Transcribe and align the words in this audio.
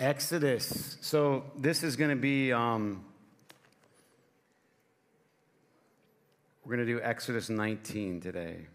Exodus. 0.00 0.96
So 1.02 1.44
this 1.58 1.82
is 1.82 1.94
going 1.94 2.08
to 2.08 2.16
be, 2.16 2.54
um, 2.54 3.04
we're 6.64 6.74
going 6.74 6.86
to 6.86 6.90
do 6.90 7.02
Exodus 7.02 7.50
19 7.50 8.22
today. 8.22 8.66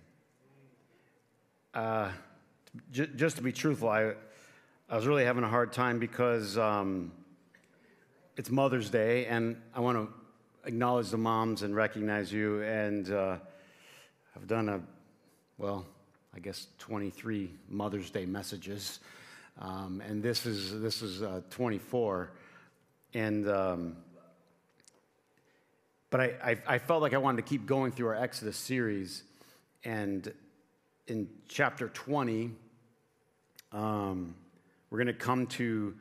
Uh, 1.73 2.11
j- 2.91 3.09
just 3.15 3.37
to 3.37 3.41
be 3.41 3.51
truthful, 3.51 3.89
I, 3.89 4.13
I 4.87 4.95
was 4.95 5.07
really 5.07 5.25
having 5.25 5.43
a 5.43 5.49
hard 5.49 5.73
time 5.73 5.97
because 5.97 6.59
um, 6.59 7.11
it's 8.37 8.51
Mother's 8.51 8.91
Day, 8.91 9.25
and 9.25 9.59
I 9.73 9.79
want 9.79 9.97
to 9.97 10.13
acknowledge 10.67 11.09
the 11.09 11.17
moms 11.17 11.63
and 11.63 11.75
recognize 11.75 12.31
you. 12.31 12.61
And 12.61 13.09
uh, 13.09 13.37
I've 14.35 14.45
done 14.45 14.69
a, 14.69 14.79
well, 15.57 15.87
I 16.35 16.39
guess 16.39 16.67
23 16.77 17.49
Mother's 17.67 18.11
Day 18.11 18.27
messages. 18.27 18.99
Um, 19.59 20.01
and 20.05 20.21
this 20.21 20.45
is, 20.45 20.79
this 20.81 21.01
is 21.01 21.21
uh, 21.21 21.41
24. 21.49 22.31
And, 23.13 23.49
um, 23.49 23.95
but 26.09 26.19
I, 26.19 26.33
I, 26.43 26.57
I, 26.67 26.77
felt 26.77 27.01
like 27.01 27.13
I 27.13 27.17
wanted 27.17 27.37
to 27.37 27.49
keep 27.49 27.65
going 27.65 27.91
through 27.93 28.07
our 28.07 28.15
Exodus 28.15 28.57
series. 28.57 29.23
And 29.85 30.31
in 31.07 31.29
chapter 31.47 31.87
20, 31.87 32.51
um, 33.71 34.35
we're 34.89 34.97
going 34.97 35.07
to 35.07 35.13
come 35.13 35.47
to 35.47 35.95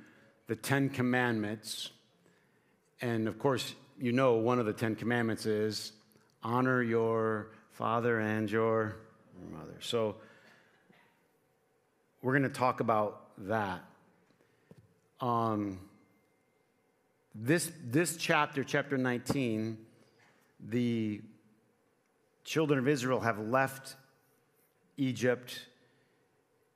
the 0.49 0.57
Ten 0.57 0.89
Commandments. 0.89 1.91
And 3.01 3.29
of 3.29 3.39
course, 3.39 3.75
you 3.99 4.13
know 4.13 4.35
one 4.35 4.59
of 4.59 4.67
the 4.67 4.73
Ten 4.73 4.97
Commandments 4.97 5.47
is 5.47 5.93
honor 6.43 6.83
your 6.83 7.51
father 7.71 8.19
and 8.21 8.51
your 8.51 8.97
mother. 9.53 9.77
So 9.81 10.17
we're 12.23 12.33
going 12.33 12.43
to 12.43 12.49
talk 12.49 12.81
about 12.81 13.24
that. 13.39 13.85
Um, 15.21 15.81
this, 17.35 17.73
this 17.85 18.17
chapter, 18.17 18.63
chapter 18.63 18.97
19, 18.97 19.79
the 20.69 21.21
children 22.45 22.79
of 22.79 22.89
Israel 22.89 23.21
have 23.21 23.39
left 23.39 23.97
Egypt 24.97 25.67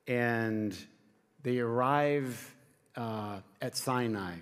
and 0.07 0.75
they 1.43 1.59
arrive 1.59 2.53
uh, 2.95 3.39
at 3.61 3.77
Sinai. 3.77 4.33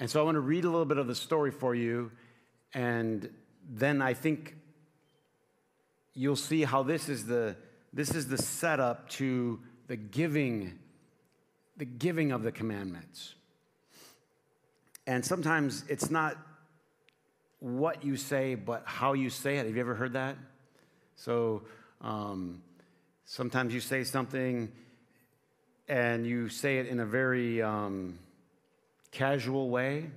And 0.00 0.10
so 0.10 0.18
I 0.20 0.24
want 0.24 0.34
to 0.34 0.40
read 0.40 0.64
a 0.64 0.70
little 0.70 0.86
bit 0.86 0.96
of 0.96 1.06
the 1.06 1.14
story 1.14 1.50
for 1.50 1.74
you, 1.74 2.10
and 2.72 3.30
then 3.68 4.00
I 4.00 4.14
think 4.14 4.56
you'll 6.14 6.36
see 6.36 6.64
how 6.64 6.82
this 6.82 7.08
is 7.08 7.26
the, 7.26 7.54
this 7.92 8.14
is 8.14 8.26
the 8.26 8.38
setup 8.38 9.08
to 9.10 9.60
the 9.88 9.96
giving 9.96 10.79
the 11.80 11.86
giving 11.86 12.30
of 12.30 12.42
the 12.42 12.52
commandments. 12.52 13.34
And 15.06 15.24
sometimes 15.24 15.82
it's 15.88 16.10
not 16.10 16.36
what 17.58 18.04
you 18.04 18.18
say, 18.18 18.54
but 18.54 18.82
how 18.84 19.14
you 19.14 19.30
say 19.30 19.56
it. 19.56 19.64
Have 19.64 19.74
you 19.74 19.80
ever 19.80 19.94
heard 19.94 20.12
that? 20.12 20.36
So 21.16 21.62
um, 22.02 22.60
sometimes 23.24 23.72
you 23.72 23.80
say 23.80 24.04
something 24.04 24.70
and 25.88 26.26
you 26.26 26.50
say 26.50 26.80
it 26.80 26.86
in 26.86 27.00
a 27.00 27.06
very 27.06 27.62
um, 27.62 28.18
casual 29.10 29.70
way. 29.70 30.10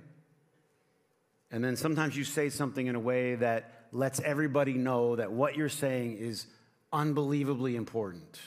And 1.50 1.64
then 1.64 1.76
sometimes 1.76 2.14
you 2.14 2.24
say 2.24 2.50
something 2.50 2.86
in 2.86 2.94
a 2.94 3.00
way 3.00 3.36
that 3.36 3.86
lets 3.90 4.20
everybody 4.20 4.74
know 4.74 5.16
that 5.16 5.32
what 5.32 5.56
you're 5.56 5.70
saying 5.70 6.18
is 6.18 6.46
unbelievably 6.92 7.74
important. 7.74 8.38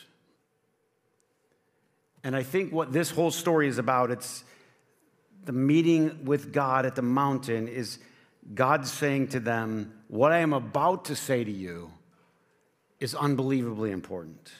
And 2.28 2.36
I 2.36 2.44
think 2.44 2.74
what 2.74 2.92
this 2.92 3.10
whole 3.10 3.32
story 3.32 3.70
is 3.70 3.78
about, 3.78 4.12
it's 4.12 4.44
the 5.46 5.54
meeting 5.54 6.26
with 6.26 6.52
God 6.52 6.86
at 6.86 6.94
the 6.94 7.02
mountain, 7.02 7.70
is 7.70 8.00
God 8.54 8.86
saying 8.86 9.30
to 9.30 9.40
them, 9.40 9.94
What 10.10 10.34
I 10.34 10.40
am 10.40 10.52
about 10.52 11.06
to 11.06 11.16
say 11.16 11.46
to 11.46 11.52
you 11.52 11.90
is 13.00 13.16
unbelievably 13.16 13.92
important. 13.92 14.52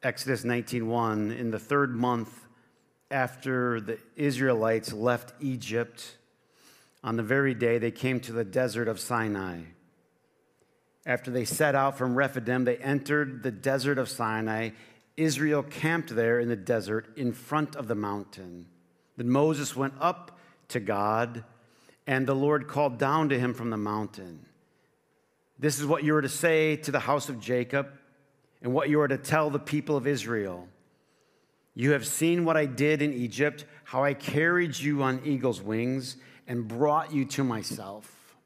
Exodus 0.00 0.44
19:1 0.44 1.36
in 1.36 1.50
the 1.50 1.58
3rd 1.58 1.90
month 1.90 2.46
after 3.10 3.80
the 3.80 3.98
Israelites 4.14 4.92
left 4.92 5.32
Egypt 5.40 6.18
on 7.02 7.16
the 7.16 7.24
very 7.24 7.52
day 7.52 7.78
they 7.78 7.90
came 7.90 8.20
to 8.20 8.32
the 8.32 8.44
desert 8.44 8.86
of 8.86 9.00
Sinai 9.00 9.62
after 11.04 11.32
they 11.32 11.44
set 11.44 11.74
out 11.74 11.98
from 11.98 12.14
Rephidim 12.14 12.64
they 12.64 12.76
entered 12.76 13.42
the 13.42 13.50
desert 13.50 13.98
of 13.98 14.08
Sinai 14.08 14.70
Israel 15.16 15.62
camped 15.62 16.14
there 16.14 16.40
in 16.40 16.48
the 16.48 16.56
desert 16.56 17.16
in 17.16 17.32
front 17.32 17.76
of 17.76 17.88
the 17.88 17.94
mountain. 17.94 18.66
Then 19.16 19.30
Moses 19.30 19.76
went 19.76 19.94
up 20.00 20.38
to 20.68 20.80
God, 20.80 21.44
and 22.06 22.26
the 22.26 22.34
Lord 22.34 22.66
called 22.66 22.98
down 22.98 23.28
to 23.28 23.38
him 23.38 23.54
from 23.54 23.70
the 23.70 23.76
mountain. 23.76 24.46
This 25.58 25.78
is 25.78 25.86
what 25.86 26.02
you 26.02 26.16
are 26.16 26.22
to 26.22 26.28
say 26.28 26.76
to 26.76 26.90
the 26.90 27.00
house 27.00 27.28
of 27.28 27.40
Jacob, 27.40 27.88
and 28.60 28.72
what 28.72 28.88
you 28.88 29.00
are 29.00 29.08
to 29.08 29.18
tell 29.18 29.50
the 29.50 29.58
people 29.58 29.96
of 29.96 30.06
Israel. 30.06 30.68
You 31.74 31.92
have 31.92 32.06
seen 32.06 32.44
what 32.44 32.56
I 32.56 32.66
did 32.66 33.02
in 33.02 33.12
Egypt, 33.12 33.66
how 33.84 34.02
I 34.02 34.14
carried 34.14 34.78
you 34.78 35.02
on 35.02 35.20
eagle's 35.24 35.60
wings 35.60 36.16
and 36.46 36.66
brought 36.66 37.12
you 37.12 37.24
to 37.26 37.44
myself. 37.44 38.36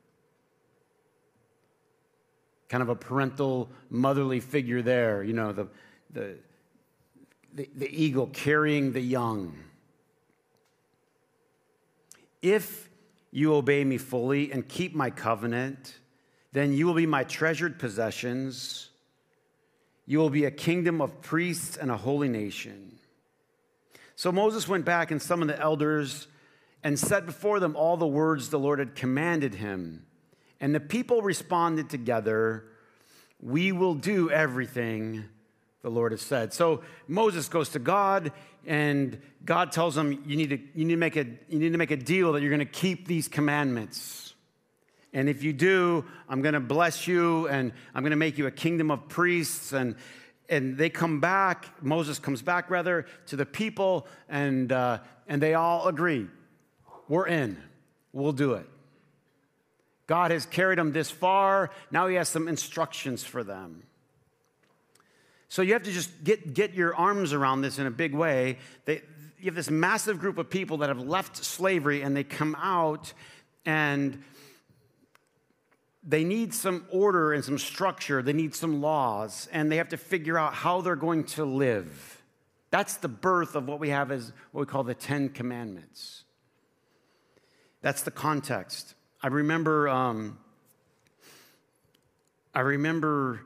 Kind 2.68 2.82
of 2.82 2.88
a 2.88 2.96
parental, 2.96 3.70
motherly 3.90 4.40
figure 4.40 4.82
there, 4.82 5.22
you 5.22 5.32
know, 5.32 5.52
the, 5.52 5.68
the, 6.10 6.36
the, 7.58 7.68
the 7.74 7.90
eagle 7.90 8.28
carrying 8.28 8.92
the 8.92 9.00
young. 9.00 9.52
If 12.40 12.88
you 13.32 13.52
obey 13.54 13.82
me 13.82 13.98
fully 13.98 14.52
and 14.52 14.66
keep 14.68 14.94
my 14.94 15.10
covenant, 15.10 15.96
then 16.52 16.72
you 16.72 16.86
will 16.86 16.94
be 16.94 17.04
my 17.04 17.24
treasured 17.24 17.80
possessions. 17.80 18.90
You 20.06 20.18
will 20.18 20.30
be 20.30 20.44
a 20.44 20.52
kingdom 20.52 21.00
of 21.00 21.20
priests 21.20 21.76
and 21.76 21.90
a 21.90 21.96
holy 21.96 22.28
nation. 22.28 22.96
So 24.14 24.30
Moses 24.30 24.68
went 24.68 24.84
back 24.84 25.10
and 25.10 25.20
summoned 25.20 25.50
the 25.50 25.58
elders 25.58 26.28
and 26.84 26.96
set 26.96 27.26
before 27.26 27.58
them 27.58 27.74
all 27.74 27.96
the 27.96 28.06
words 28.06 28.50
the 28.50 28.58
Lord 28.58 28.78
had 28.78 28.94
commanded 28.94 29.54
him. 29.54 30.06
And 30.60 30.72
the 30.72 30.80
people 30.80 31.22
responded 31.22 31.90
together, 31.90 32.66
We 33.40 33.72
will 33.72 33.94
do 33.94 34.30
everything 34.30 35.24
the 35.82 35.90
Lord 35.90 36.12
has 36.12 36.22
said. 36.22 36.52
So 36.52 36.82
Moses 37.06 37.48
goes 37.48 37.68
to 37.70 37.78
God, 37.78 38.32
and 38.66 39.20
God 39.44 39.72
tells 39.72 39.96
him, 39.96 40.22
you 40.26 40.36
need 40.36 40.50
to, 40.50 40.58
you 40.74 40.84
need 40.84 40.94
to, 40.94 40.98
make, 40.98 41.16
a, 41.16 41.24
you 41.48 41.58
need 41.58 41.72
to 41.72 41.78
make 41.78 41.90
a 41.90 41.96
deal 41.96 42.32
that 42.32 42.40
you're 42.42 42.50
going 42.50 42.58
to 42.60 42.64
keep 42.64 43.06
these 43.06 43.28
commandments. 43.28 44.34
And 45.12 45.28
if 45.28 45.42
you 45.42 45.52
do, 45.52 46.04
I'm 46.28 46.42
going 46.42 46.54
to 46.54 46.60
bless 46.60 47.06
you, 47.06 47.48
and 47.48 47.72
I'm 47.94 48.02
going 48.02 48.10
to 48.10 48.16
make 48.16 48.36
you 48.38 48.46
a 48.46 48.50
kingdom 48.50 48.90
of 48.90 49.08
priests. 49.08 49.72
And, 49.72 49.96
and 50.48 50.76
they 50.76 50.90
come 50.90 51.20
back, 51.20 51.82
Moses 51.82 52.18
comes 52.18 52.42
back, 52.42 52.70
rather, 52.70 53.06
to 53.26 53.36
the 53.36 53.46
people, 53.46 54.06
and, 54.28 54.70
uh, 54.70 54.98
and 55.26 55.40
they 55.40 55.54
all 55.54 55.88
agree 55.88 56.28
we're 57.08 57.26
in, 57.26 57.56
we'll 58.12 58.32
do 58.32 58.52
it. 58.52 58.66
God 60.06 60.30
has 60.30 60.44
carried 60.46 60.78
them 60.78 60.92
this 60.92 61.10
far. 61.10 61.70
Now 61.90 62.06
he 62.06 62.16
has 62.16 62.28
some 62.28 62.48
instructions 62.48 63.24
for 63.24 63.42
them. 63.42 63.82
So 65.48 65.62
you 65.62 65.72
have 65.72 65.82
to 65.84 65.92
just 65.92 66.24
get, 66.24 66.54
get 66.54 66.74
your 66.74 66.94
arms 66.94 67.32
around 67.32 67.62
this 67.62 67.78
in 67.78 67.86
a 67.86 67.90
big 67.90 68.14
way. 68.14 68.58
They, 68.84 69.02
you 69.38 69.46
have 69.46 69.54
this 69.54 69.70
massive 69.70 70.18
group 70.18 70.36
of 70.38 70.50
people 70.50 70.78
that 70.78 70.88
have 70.88 71.00
left 71.00 71.36
slavery 71.36 72.02
and 72.02 72.16
they 72.16 72.24
come 72.24 72.56
out 72.60 73.12
and 73.64 74.22
they 76.02 76.24
need 76.24 76.54
some 76.54 76.86
order 76.90 77.32
and 77.32 77.44
some 77.44 77.58
structure. 77.58 78.22
They 78.22 78.32
need 78.32 78.54
some 78.54 78.80
laws 78.80 79.48
and 79.52 79.70
they 79.70 79.76
have 79.76 79.88
to 79.90 79.96
figure 79.96 80.38
out 80.38 80.54
how 80.54 80.80
they're 80.80 80.96
going 80.96 81.24
to 81.24 81.44
live. 81.44 82.22
That's 82.70 82.96
the 82.96 83.08
birth 83.08 83.54
of 83.54 83.66
what 83.66 83.80
we 83.80 83.88
have 83.88 84.10
as 84.10 84.32
what 84.52 84.60
we 84.60 84.66
call 84.66 84.84
the 84.84 84.94
Ten 84.94 85.30
Commandments. 85.30 86.24
That's 87.80 88.02
the 88.02 88.10
context. 88.10 88.94
I 89.22 89.28
remember, 89.28 89.88
um, 89.88 90.38
I 92.54 92.60
remember 92.60 93.40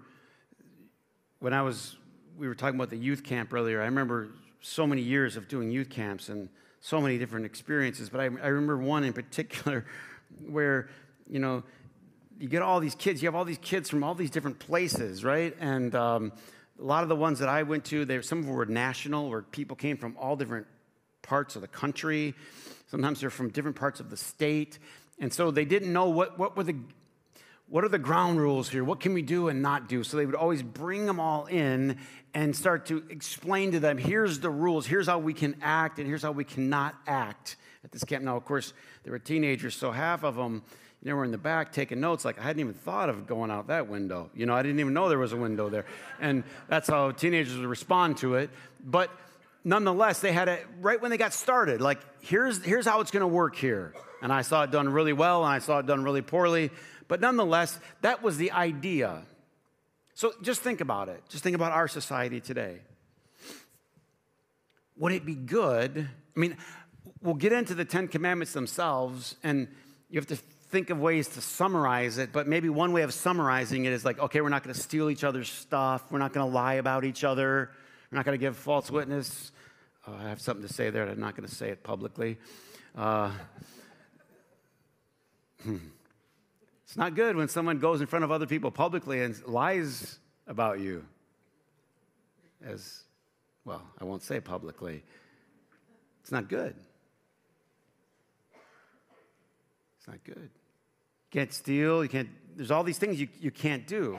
when 1.42 1.52
I 1.52 1.62
was, 1.62 1.96
we 2.38 2.46
were 2.46 2.54
talking 2.54 2.76
about 2.76 2.90
the 2.90 2.96
youth 2.96 3.24
camp 3.24 3.52
earlier, 3.52 3.82
I 3.82 3.86
remember 3.86 4.28
so 4.60 4.86
many 4.86 5.02
years 5.02 5.36
of 5.36 5.48
doing 5.48 5.72
youth 5.72 5.90
camps 5.90 6.28
and 6.28 6.48
so 6.80 7.00
many 7.00 7.18
different 7.18 7.46
experiences, 7.46 8.08
but 8.08 8.20
I, 8.20 8.24
I 8.26 8.46
remember 8.46 8.76
one 8.78 9.02
in 9.02 9.12
particular 9.12 9.84
where, 10.46 10.88
you 11.28 11.40
know, 11.40 11.64
you 12.38 12.48
get 12.48 12.62
all 12.62 12.78
these 12.78 12.94
kids, 12.94 13.22
you 13.22 13.26
have 13.26 13.34
all 13.34 13.44
these 13.44 13.58
kids 13.58 13.90
from 13.90 14.04
all 14.04 14.14
these 14.14 14.30
different 14.30 14.60
places, 14.60 15.24
right? 15.24 15.56
And 15.58 15.92
um, 15.96 16.32
a 16.78 16.84
lot 16.84 17.02
of 17.02 17.08
the 17.08 17.16
ones 17.16 17.40
that 17.40 17.48
I 17.48 17.64
went 17.64 17.86
to, 17.86 18.04
they, 18.04 18.22
some 18.22 18.38
of 18.38 18.46
them 18.46 18.54
were 18.54 18.64
national, 18.64 19.28
where 19.28 19.42
people 19.42 19.74
came 19.74 19.96
from 19.96 20.16
all 20.20 20.36
different 20.36 20.68
parts 21.22 21.56
of 21.56 21.62
the 21.62 21.68
country. 21.68 22.34
Sometimes 22.88 23.20
they're 23.20 23.30
from 23.30 23.50
different 23.50 23.76
parts 23.76 23.98
of 23.98 24.10
the 24.10 24.16
state. 24.16 24.78
And 25.18 25.32
so 25.32 25.50
they 25.50 25.64
didn't 25.64 25.92
know 25.92 26.08
what, 26.08 26.38
what 26.38 26.56
were 26.56 26.62
the 26.62 26.76
what 27.72 27.84
are 27.84 27.88
the 27.88 27.98
ground 27.98 28.38
rules 28.38 28.68
here? 28.68 28.84
What 28.84 29.00
can 29.00 29.14
we 29.14 29.22
do 29.22 29.48
and 29.48 29.62
not 29.62 29.88
do? 29.88 30.04
So 30.04 30.18
they 30.18 30.26
would 30.26 30.34
always 30.34 30.62
bring 30.62 31.06
them 31.06 31.18
all 31.18 31.46
in 31.46 31.96
and 32.34 32.54
start 32.54 32.84
to 32.86 33.02
explain 33.08 33.72
to 33.72 33.80
them 33.80 33.96
here's 33.96 34.40
the 34.40 34.50
rules, 34.50 34.86
here's 34.86 35.06
how 35.06 35.18
we 35.18 35.32
can 35.32 35.56
act, 35.62 35.98
and 35.98 36.06
here's 36.06 36.20
how 36.20 36.32
we 36.32 36.44
cannot 36.44 36.94
act 37.06 37.56
at 37.82 37.90
this 37.90 38.04
camp. 38.04 38.24
Now, 38.24 38.36
of 38.36 38.44
course, 38.44 38.74
they 39.04 39.10
were 39.10 39.18
teenagers, 39.18 39.74
so 39.74 39.90
half 39.90 40.22
of 40.22 40.36
them 40.36 40.62
you 41.02 41.08
know, 41.08 41.16
were 41.16 41.24
in 41.24 41.30
the 41.30 41.38
back 41.38 41.72
taking 41.72 41.98
notes. 41.98 42.26
Like 42.26 42.38
I 42.38 42.42
hadn't 42.42 42.60
even 42.60 42.74
thought 42.74 43.08
of 43.08 43.26
going 43.26 43.50
out 43.50 43.68
that 43.68 43.88
window. 43.88 44.28
You 44.34 44.44
know, 44.44 44.54
I 44.54 44.62
didn't 44.62 44.78
even 44.78 44.92
know 44.92 45.08
there 45.08 45.18
was 45.18 45.32
a 45.32 45.38
window 45.38 45.70
there. 45.70 45.86
And 46.20 46.44
that's 46.68 46.90
how 46.90 47.12
teenagers 47.12 47.56
would 47.56 47.64
respond 47.64 48.18
to 48.18 48.34
it. 48.34 48.50
But 48.84 49.10
nonetheless, 49.64 50.20
they 50.20 50.32
had 50.32 50.48
it 50.48 50.66
right 50.82 51.00
when 51.00 51.10
they 51.10 51.16
got 51.16 51.32
started. 51.32 51.80
Like, 51.80 52.00
here's, 52.20 52.62
here's 52.62 52.84
how 52.84 53.00
it's 53.00 53.10
going 53.10 53.22
to 53.22 53.26
work 53.26 53.56
here. 53.56 53.94
And 54.20 54.30
I 54.30 54.42
saw 54.42 54.62
it 54.62 54.70
done 54.70 54.90
really 54.90 55.14
well, 55.14 55.42
and 55.42 55.52
I 55.52 55.58
saw 55.58 55.78
it 55.78 55.86
done 55.86 56.04
really 56.04 56.22
poorly. 56.22 56.70
But 57.12 57.20
nonetheless, 57.20 57.78
that 58.00 58.22
was 58.22 58.38
the 58.38 58.52
idea. 58.52 59.20
So 60.14 60.32
just 60.40 60.62
think 60.62 60.80
about 60.80 61.10
it. 61.10 61.22
Just 61.28 61.44
think 61.44 61.54
about 61.54 61.72
our 61.72 61.86
society 61.86 62.40
today. 62.40 62.78
Would 64.96 65.12
it 65.12 65.26
be 65.26 65.34
good? 65.34 66.08
I 66.34 66.40
mean, 66.40 66.56
we'll 67.20 67.34
get 67.34 67.52
into 67.52 67.74
the 67.74 67.84
Ten 67.84 68.08
Commandments 68.08 68.54
themselves, 68.54 69.36
and 69.42 69.68
you 70.08 70.18
have 70.20 70.28
to 70.28 70.36
think 70.36 70.88
of 70.88 71.00
ways 71.00 71.28
to 71.28 71.42
summarize 71.42 72.16
it, 72.16 72.32
but 72.32 72.48
maybe 72.48 72.70
one 72.70 72.94
way 72.94 73.02
of 73.02 73.12
summarizing 73.12 73.84
it 73.84 73.92
is 73.92 74.06
like, 74.06 74.18
okay, 74.18 74.40
we're 74.40 74.48
not 74.48 74.62
going 74.62 74.74
to 74.74 74.80
steal 74.80 75.10
each 75.10 75.22
other's 75.22 75.50
stuff. 75.50 76.02
We're 76.10 76.18
not 76.18 76.32
going 76.32 76.48
to 76.48 76.54
lie 76.54 76.74
about 76.76 77.04
each 77.04 77.24
other. 77.24 77.68
We're 78.10 78.16
not 78.16 78.24
going 78.24 78.38
to 78.38 78.42
give 78.42 78.56
false 78.56 78.90
witness. 78.90 79.52
Uh, 80.08 80.12
I 80.12 80.30
have 80.30 80.40
something 80.40 80.66
to 80.66 80.72
say 80.72 80.88
there. 80.88 81.06
I'm 81.06 81.20
not 81.20 81.36
going 81.36 81.46
to 81.46 81.54
say 81.54 81.68
it 81.68 81.82
publicly. 81.82 82.38
Uh, 82.96 83.32
hmm. 85.62 85.76
It's 86.92 86.98
not 86.98 87.14
good 87.14 87.36
when 87.36 87.48
someone 87.48 87.78
goes 87.78 88.02
in 88.02 88.06
front 88.06 88.22
of 88.22 88.30
other 88.30 88.44
people 88.44 88.70
publicly 88.70 89.22
and 89.22 89.34
lies 89.46 90.18
about 90.46 90.78
you. 90.78 91.06
As 92.62 93.04
well, 93.64 93.80
I 93.98 94.04
won't 94.04 94.22
say 94.22 94.40
publicly. 94.40 95.02
It's 96.20 96.30
not 96.30 96.50
good. 96.50 96.74
It's 99.96 100.06
not 100.06 100.22
good. 100.22 100.50
You 100.50 101.30
can't 101.30 101.54
steal, 101.54 102.02
you 102.02 102.10
can't, 102.10 102.28
there's 102.56 102.70
all 102.70 102.84
these 102.84 102.98
things 102.98 103.18
you, 103.18 103.28
you 103.40 103.50
can't 103.50 103.86
do. 103.86 104.18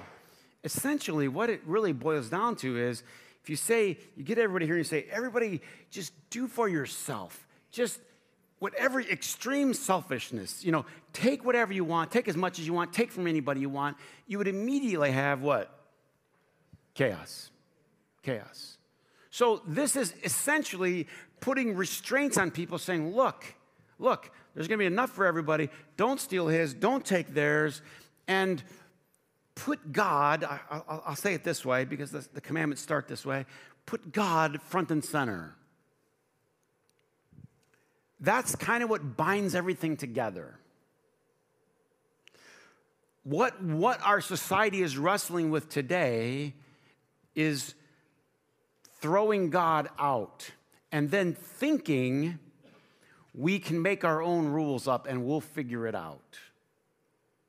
Essentially, 0.63 1.27
what 1.27 1.51
it 1.51 1.61
really 1.67 1.93
boils 1.93 2.27
down 2.27 2.55
to 2.55 2.75
is 2.75 3.03
if 3.43 3.51
you 3.51 3.55
say, 3.55 3.99
you 4.17 4.23
get 4.23 4.39
everybody 4.39 4.65
here 4.65 4.77
and 4.77 4.79
you 4.79 4.89
say, 4.89 5.05
everybody 5.11 5.61
just 5.91 6.11
do 6.31 6.47
for 6.47 6.67
yourself, 6.67 7.45
just 7.69 7.99
whatever 8.57 8.99
extreme 8.99 9.75
selfishness, 9.75 10.65
you 10.65 10.71
know, 10.71 10.85
take 11.13 11.45
whatever 11.45 11.71
you 11.71 11.85
want, 11.85 12.11
take 12.11 12.27
as 12.27 12.35
much 12.35 12.59
as 12.59 12.67
you 12.67 12.73
want, 12.73 12.91
take 12.91 13.11
from 13.11 13.27
anybody 13.27 13.61
you 13.61 13.69
want, 13.69 13.97
you 14.27 14.37
would 14.39 14.47
immediately 14.47 15.11
have 15.11 15.41
what? 15.41 15.73
Chaos. 16.95 17.51
Chaos. 18.23 18.77
So 19.29 19.61
this 19.65 19.95
is 19.95 20.13
essentially 20.23 21.07
putting 21.39 21.75
restraints 21.75 22.37
on 22.37 22.51
people 22.51 22.77
saying, 22.77 23.15
look, 23.15 23.45
look, 23.99 24.31
there's 24.53 24.67
going 24.67 24.77
to 24.77 24.83
be 24.83 24.87
enough 24.87 25.11
for 25.11 25.25
everybody. 25.25 25.69
Don't 25.97 26.19
steal 26.19 26.47
his, 26.47 26.73
don't 26.73 27.05
take 27.05 27.33
theirs. 27.33 27.81
And 28.27 28.63
put 29.55 29.91
God, 29.91 30.43
I, 30.43 30.81
will 31.07 31.15
say 31.15 31.33
it 31.33 31.43
this 31.43 31.65
way 31.65 31.85
because 31.85 32.11
the, 32.11 32.27
the 32.33 32.41
commandments 32.41 32.81
start 32.81 33.07
this 33.07 33.25
way 33.25 33.45
put 33.85 34.13
God 34.13 34.61
front 34.61 34.91
and 34.91 35.03
center. 35.03 35.55
That's 38.19 38.55
kind 38.55 38.81
of 38.81 38.89
what 38.89 39.17
binds 39.17 39.55
everything 39.55 39.97
together. 39.97 40.57
What, 43.23 43.61
what 43.63 44.01
our 44.03 44.19
society 44.19 44.81
is 44.81 44.97
wrestling 44.97 45.49
with 45.49 45.69
today 45.69 46.53
is 47.35 47.73
throwing 48.99 49.49
God 49.49 49.89
out 49.97 50.51
and 50.91 51.09
then 51.09 51.33
thinking 51.33 52.39
we 53.33 53.59
can 53.59 53.81
make 53.81 54.03
our 54.03 54.21
own 54.21 54.47
rules 54.47 54.87
up 54.87 55.07
and 55.07 55.25
we'll 55.25 55.41
figure 55.41 55.87
it 55.87 55.95
out. 55.95 56.37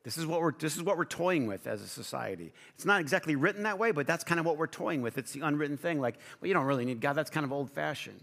This 0.05 0.19
is, 0.19 0.27
what 0.27 0.43
we're, 0.43 0.53
this 0.53 0.77
is 0.77 0.83
what 0.83 0.99
we're 0.99 1.07
toying 1.07 1.47
with 1.47 1.67
as 1.67 1.81
a 1.81 1.89
society. 1.89 2.53
It's 2.75 2.85
not 2.85 3.01
exactly 3.01 3.37
written 3.37 3.63
that 3.63 3.79
way, 3.79 3.91
but 3.91 4.07
that's 4.07 4.23
kind 4.23 4.39
of 4.39 4.45
what 4.45 4.59
we're 4.59 4.67
toying 4.67 5.01
with. 5.01 5.17
It's 5.17 5.33
the 5.33 5.41
unwritten 5.41 5.79
thing. 5.79 5.99
Like, 5.99 6.17
well, 6.41 6.49
you 6.49 6.55
don't 6.55 6.67
really 6.67 6.85
need 6.85 7.01
God. 7.01 7.15
That's 7.15 7.31
kind 7.31 7.45
of 7.45 7.53
old 7.53 7.71
fashioned. 7.71 8.21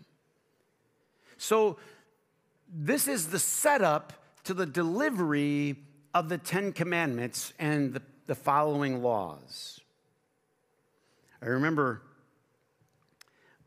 So, 1.37 1.77
this 2.73 3.07
is 3.07 3.27
the 3.27 3.39
setup 3.39 4.13
to 4.43 4.53
the 4.53 4.65
delivery 4.65 5.75
of 6.13 6.29
the 6.29 6.37
Ten 6.37 6.73
Commandments 6.73 7.53
and 7.59 7.93
the, 7.93 8.01
the 8.27 8.35
following 8.35 9.01
laws. 9.01 9.79
I 11.41 11.47
remember, 11.47 12.01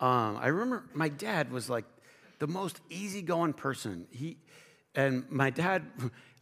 um, 0.00 0.38
I 0.40 0.48
remember 0.48 0.84
my 0.94 1.08
dad 1.08 1.50
was 1.50 1.68
like 1.68 1.84
the 2.38 2.46
most 2.46 2.80
easygoing 2.90 3.54
person. 3.54 4.06
He, 4.10 4.36
and 4.94 5.28
my 5.30 5.50
dad, 5.50 5.82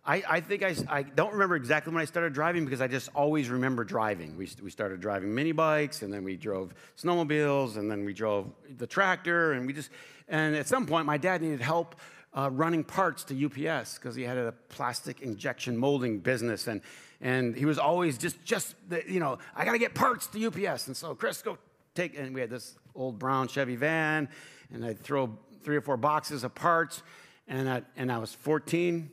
I, 0.04 0.22
I 0.28 0.40
think 0.40 0.62
I, 0.62 0.74
I 0.88 1.02
don't 1.04 1.32
remember 1.32 1.56
exactly 1.56 1.92
when 1.92 2.02
I 2.02 2.06
started 2.06 2.32
driving 2.32 2.64
because 2.64 2.80
I 2.80 2.88
just 2.88 3.08
always 3.14 3.48
remember 3.48 3.84
driving. 3.84 4.36
We, 4.36 4.48
we 4.62 4.70
started 4.70 5.00
driving 5.00 5.34
mini 5.34 5.52
bikes 5.52 6.02
and 6.02 6.12
then 6.12 6.24
we 6.24 6.36
drove 6.36 6.74
snowmobiles 6.98 7.76
and 7.76 7.90
then 7.90 8.04
we 8.04 8.12
drove 8.12 8.50
the 8.78 8.86
tractor 8.86 9.52
and 9.52 9.66
we 9.66 9.72
just, 9.72 9.90
and 10.28 10.56
at 10.56 10.66
some 10.66 10.86
point 10.86 11.06
my 11.06 11.18
dad 11.18 11.40
needed 11.40 11.60
help 11.60 11.94
uh, 12.34 12.50
running 12.52 12.84
parts 12.84 13.24
to 13.24 13.44
UPS 13.44 13.98
because 13.98 14.14
he 14.14 14.22
had 14.22 14.38
a 14.38 14.52
plastic 14.68 15.20
injection 15.20 15.76
molding 15.76 16.18
business 16.18 16.66
and, 16.66 16.80
and 17.20 17.54
he 17.56 17.64
was 17.64 17.78
always 17.78 18.18
just, 18.18 18.42
just 18.44 18.74
the, 18.88 19.02
you 19.06 19.20
know, 19.20 19.38
I 19.54 19.64
got 19.64 19.72
to 19.72 19.78
get 19.78 19.94
parts 19.94 20.26
to 20.28 20.46
UPS. 20.46 20.86
And 20.86 20.96
so 20.96 21.14
Chris, 21.14 21.42
go 21.42 21.58
take, 21.94 22.18
and 22.18 22.34
we 22.34 22.40
had 22.40 22.50
this 22.50 22.76
old 22.94 23.18
brown 23.18 23.48
Chevy 23.48 23.76
van 23.76 24.28
and 24.72 24.84
I'd 24.84 24.98
throw 24.98 25.38
three 25.62 25.76
or 25.76 25.80
four 25.80 25.96
boxes 25.96 26.44
of 26.44 26.54
parts 26.54 27.02
and 27.48 27.68
I, 27.68 27.82
and 27.96 28.10
I 28.10 28.18
was 28.18 28.32
14 28.34 29.10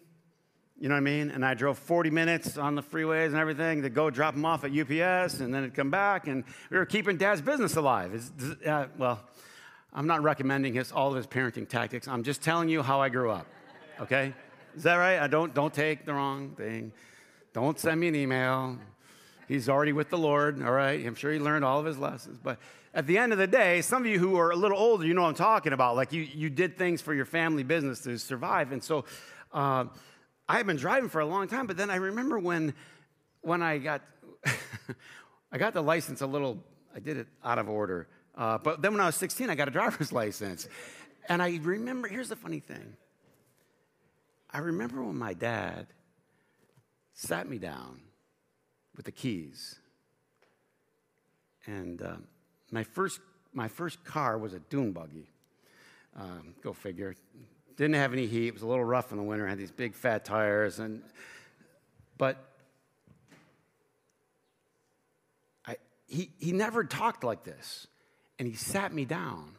you 0.80 0.88
know 0.88 0.96
what 0.96 1.00
I 1.00 1.02
mean? 1.02 1.30
And 1.32 1.46
I 1.46 1.56
drove 1.56 1.78
40 1.78 2.10
minutes 2.10 2.58
on 2.58 2.76
the 2.76 2.82
freeways 2.82 3.28
and 3.28 3.36
everything 3.36 3.82
to 3.82 3.90
go 3.90 4.10
drop 4.10 4.34
them 4.34 4.46
off 4.46 4.64
at 4.64 4.72
UPS, 4.72 5.42
and 5.42 5.54
then 5.54 5.64
it'd 5.64 5.76
come 5.76 5.92
back, 5.92 6.28
and 6.28 6.46
we 6.70 6.78
were 6.78 6.86
keeping 6.86 7.18
Dad's 7.18 7.42
business 7.42 7.76
alive. 7.76 8.32
Uh, 8.66 8.86
well, 8.98 9.20
I'm 9.94 10.08
not 10.08 10.22
recommending 10.24 10.74
his, 10.74 10.92
all 10.92 11.10
of 11.10 11.16
his 11.16 11.28
parenting 11.28 11.68
tactics. 11.68 12.08
I'm 12.08 12.24
just 12.24 12.42
telling 12.42 12.70
you 12.70 12.82
how 12.82 13.02
I 13.02 13.10
grew 13.10 13.32
up. 13.32 13.48
Okay? 14.00 14.34
Is 14.76 14.84
that 14.84 14.96
right? 14.96 15.20
I 15.20 15.28
don't 15.28 15.54
don't 15.54 15.74
take 15.74 16.06
the 16.06 16.14
wrong 16.14 16.52
thing. 16.52 16.92
Don't 17.54 17.80
send 17.80 18.00
me 18.00 18.08
an 18.08 18.16
email. 18.16 18.78
He's 19.48 19.68
already 19.68 19.94
with 19.94 20.10
the 20.10 20.18
Lord. 20.18 20.62
All 20.64 20.72
right. 20.72 21.04
I'm 21.06 21.16
sure 21.16 21.32
he 21.32 21.40
learned 21.40 21.66
all 21.66 21.80
of 21.80 21.86
his 21.86 21.98
lessons. 21.98 22.40
But 22.42 22.60
at 22.94 23.08
the 23.08 23.18
end 23.18 23.34
of 23.34 23.40
the 23.40 23.48
day, 23.48 23.82
some 23.82 24.04
of 24.04 24.08
you 24.08 24.20
who 24.20 24.38
are 24.38 24.52
a 24.52 24.56
little 24.56 24.78
older, 24.78 25.06
you 25.06 25.14
know 25.16 25.24
what 25.24 25.30
I'm 25.30 25.36
talking 25.36 25.74
about. 25.74 25.96
Like 25.96 26.14
you 26.14 26.22
you 26.22 26.50
did 26.50 26.78
things 26.78 27.02
for 27.02 27.14
your 27.14 27.26
family 27.26 27.64
business 27.64 28.02
to 28.02 28.18
survive, 28.18 28.72
and 28.72 28.84
so. 28.84 29.06
Uh, 29.52 29.86
I 30.50 30.58
had 30.58 30.66
been 30.66 30.78
driving 30.78 31.10
for 31.10 31.22
a 31.22 31.26
long 31.28 31.48
time, 31.48 31.68
but 31.68 31.78
then 31.78 31.92
I 31.92 31.98
remember 31.98 32.40
when, 32.40 32.74
when 33.42 33.62
I 33.62 33.78
got, 33.78 34.02
I 35.52 35.60
got 35.60 35.76
the 35.76 35.84
license 35.84 36.22
a 36.22 36.26
little, 36.26 36.58
I 36.94 37.00
did 37.00 37.18
it 37.18 37.28
out 37.46 37.60
of 37.60 37.70
order. 37.70 38.08
Uh, 38.36 38.58
but 38.58 38.82
then 38.82 38.94
when 38.94 39.02
I 39.02 39.06
was 39.06 39.16
16, 39.16 39.50
I 39.50 39.56
got 39.56 39.68
a 39.68 39.72
driver's 39.72 40.12
license. 40.22 40.68
And 41.28 41.42
I 41.42 41.60
remember, 41.62 42.08
here's 42.08 42.30
the 42.30 42.36
funny 42.36 42.60
thing. 42.60 42.96
I 44.52 44.60
remember 44.60 45.04
when 45.04 45.18
my 45.18 45.34
dad 45.34 45.88
sat 47.14 47.48
me 47.48 47.58
down 47.58 48.00
with 48.96 49.06
the 49.06 49.12
keys. 49.12 49.76
And 51.66 52.02
uh, 52.02 52.16
my, 52.72 52.84
first, 52.84 53.20
my 53.54 53.68
first 53.68 54.04
car 54.04 54.38
was 54.38 54.54
a 54.54 54.60
dune 54.60 54.92
buggy. 54.92 55.28
Um, 56.20 56.56
go 56.62 56.74
figure. 56.74 57.16
Didn't 57.78 57.96
have 57.96 58.14
any 58.14 58.28
heat. 58.28 58.48
It 58.48 58.54
was 58.54 58.64
a 58.64 58.68
little 58.68 58.84
rough 58.84 59.12
in 59.12 59.18
the 59.18 59.24
winter. 59.24 59.48
Had 59.48 59.58
these 59.58 59.72
big 59.72 59.96
fat 59.96 60.26
tires, 60.26 60.80
and 60.80 61.02
but 62.18 62.38
I, 65.66 65.78
he 66.08 66.32
he 66.40 66.52
never 66.52 66.84
talked 66.84 67.24
like 67.24 67.44
this, 67.44 67.88
and 68.40 68.48
he 68.48 68.56
sat 68.56 68.94
me 68.94 69.06
down, 69.06 69.56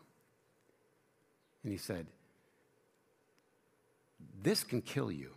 and 1.63 1.71
he 1.71 1.79
said, 1.79 2.07
"This 4.43 4.65
can 4.65 4.81
kill 4.81 5.13
you, 5.13 5.35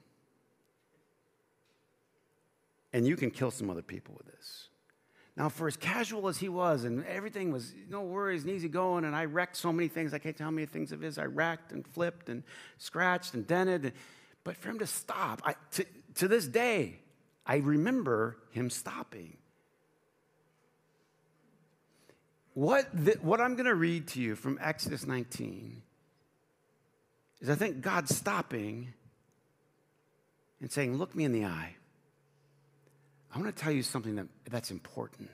and 2.94 3.06
you 3.06 3.16
can 3.16 3.30
kill 3.30 3.52
some 3.52 3.70
other 3.70 3.82
people 3.82 4.16
with 4.16 4.26
this." 4.28 4.70
Now, 5.36 5.50
for 5.50 5.68
as 5.68 5.76
casual 5.76 6.28
as 6.28 6.38
he 6.38 6.48
was, 6.48 6.84
and 6.84 7.04
everything 7.06 7.52
was 7.52 7.74
no 7.90 8.02
worries 8.04 8.44
and 8.44 8.52
easy 8.52 8.70
going, 8.70 9.04
and 9.04 9.16
I 9.16 9.26
wrecked 9.26 9.58
so 9.58 9.74
many 9.74 9.88
things. 9.88 10.14
I 10.14 10.20
can't 10.20 10.38
tell 10.38 10.46
how 10.46 10.52
many 10.52 10.68
things 10.68 10.92
of 10.92 11.02
his 11.02 11.18
I 11.18 11.26
wrecked 11.26 11.72
and 11.72 11.86
flipped 11.86 12.30
and 12.30 12.44
scratched 12.78 13.34
and 13.34 13.46
dented. 13.46 13.94
But 14.44 14.58
for 14.58 14.70
him 14.70 14.80
to 14.80 14.88
stop, 14.88 15.42
I, 15.44 15.56
to, 15.72 15.86
to 16.16 16.28
this 16.28 16.48
day, 16.48 17.00
I 17.48 17.58
remember 17.58 18.38
him 18.52 18.70
stopping. 18.70 19.38
What, 22.54 22.88
the, 22.94 23.18
what 23.22 23.42
I'm 23.42 23.56
going 23.56 23.66
to 23.66 23.76
read 23.76 24.08
to 24.10 24.22
you 24.22 24.36
from 24.36 24.60
Exodus 24.62 25.08
19 25.08 25.82
is 27.42 27.50
I 27.50 27.56
think 27.56 27.82
God 27.82 28.08
stopping 28.08 28.94
and 30.62 30.72
saying, 30.72 30.98
Look 30.98 31.16
me 31.16 31.24
in 31.24 31.32
the 31.32 31.46
eye. 31.46 31.76
I 33.34 33.40
want 33.40 33.56
to 33.56 33.64
tell 33.64 33.72
you 33.72 33.82
something 33.82 34.16
that, 34.16 34.28
that's 34.50 34.70
important, 34.70 35.32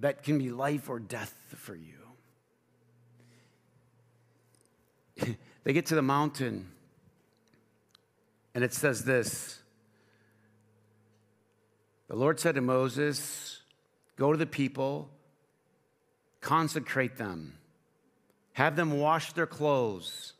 that 0.00 0.22
can 0.22 0.38
be 0.38 0.50
life 0.50 0.88
or 0.88 1.00
death 1.00 1.34
for 1.56 1.74
you. 1.74 1.94
they 5.64 5.72
get 5.72 5.86
to 5.86 5.96
the 5.96 6.02
mountain, 6.02 6.70
and 8.54 8.62
it 8.62 8.72
says 8.72 9.04
this 9.04 9.58
The 12.06 12.14
Lord 12.14 12.38
said 12.38 12.54
to 12.54 12.60
Moses, 12.60 13.55
Go 14.16 14.32
to 14.32 14.38
the 14.38 14.46
people, 14.46 15.10
consecrate 16.40 17.16
them, 17.16 17.58
have 18.54 18.76
them 18.76 18.98
wash 18.98 19.32
their 19.34 19.46
clothes 19.46 20.32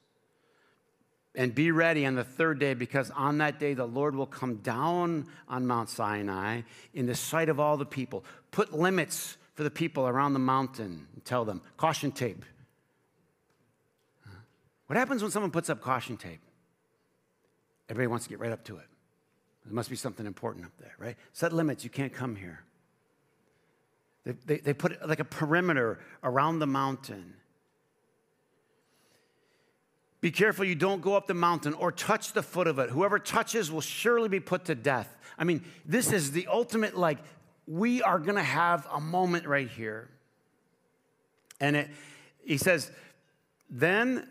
and 1.34 1.54
be 1.54 1.70
ready 1.70 2.06
on 2.06 2.14
the 2.14 2.24
third 2.24 2.58
day 2.58 2.72
because 2.72 3.10
on 3.10 3.38
that 3.38 3.60
day 3.60 3.74
the 3.74 3.86
Lord 3.86 4.16
will 4.16 4.26
come 4.26 4.56
down 4.56 5.26
on 5.48 5.66
Mount 5.66 5.90
Sinai 5.90 6.62
in 6.94 7.06
the 7.06 7.14
sight 7.14 7.50
of 7.50 7.60
all 7.60 7.76
the 7.76 7.84
people. 7.84 8.24
Put 8.50 8.72
limits 8.72 9.36
for 9.54 9.62
the 9.62 9.70
people 9.70 10.08
around 10.08 10.32
the 10.32 10.38
mountain 10.38 11.06
and 11.14 11.24
tell 11.24 11.44
them 11.44 11.60
caution 11.76 12.10
tape. 12.10 12.44
What 14.86 14.96
happens 14.96 15.20
when 15.20 15.30
someone 15.30 15.50
puts 15.50 15.68
up 15.68 15.80
caution 15.80 16.16
tape? 16.16 16.40
Everybody 17.88 18.06
wants 18.06 18.24
to 18.24 18.30
get 18.30 18.40
right 18.40 18.52
up 18.52 18.64
to 18.64 18.76
it. 18.78 18.86
There 19.64 19.74
must 19.74 19.90
be 19.90 19.96
something 19.96 20.26
important 20.26 20.64
up 20.64 20.72
there, 20.78 20.94
right? 20.98 21.16
Set 21.32 21.52
limits. 21.52 21.84
You 21.84 21.90
can't 21.90 22.12
come 22.12 22.36
here. 22.36 22.62
They, 24.26 24.32
they, 24.44 24.56
they 24.58 24.74
put 24.74 25.08
like 25.08 25.20
a 25.20 25.24
perimeter 25.24 26.00
around 26.22 26.58
the 26.58 26.66
mountain. 26.66 27.34
Be 30.20 30.32
careful 30.32 30.64
you 30.64 30.74
don't 30.74 31.00
go 31.00 31.14
up 31.14 31.28
the 31.28 31.34
mountain 31.34 31.72
or 31.74 31.92
touch 31.92 32.32
the 32.32 32.42
foot 32.42 32.66
of 32.66 32.80
it. 32.80 32.90
Whoever 32.90 33.20
touches 33.20 33.70
will 33.70 33.80
surely 33.80 34.28
be 34.28 34.40
put 34.40 34.64
to 34.64 34.74
death. 34.74 35.16
I 35.38 35.44
mean, 35.44 35.62
this 35.84 36.10
is 36.12 36.32
the 36.32 36.48
ultimate, 36.48 36.96
like, 36.96 37.18
we 37.68 38.02
are 38.02 38.18
going 38.18 38.34
to 38.34 38.42
have 38.42 38.88
a 38.92 39.00
moment 39.00 39.46
right 39.46 39.68
here. 39.68 40.08
And 41.60 41.76
it, 41.76 41.90
he 42.44 42.56
says, 42.56 42.90
then 43.70 44.26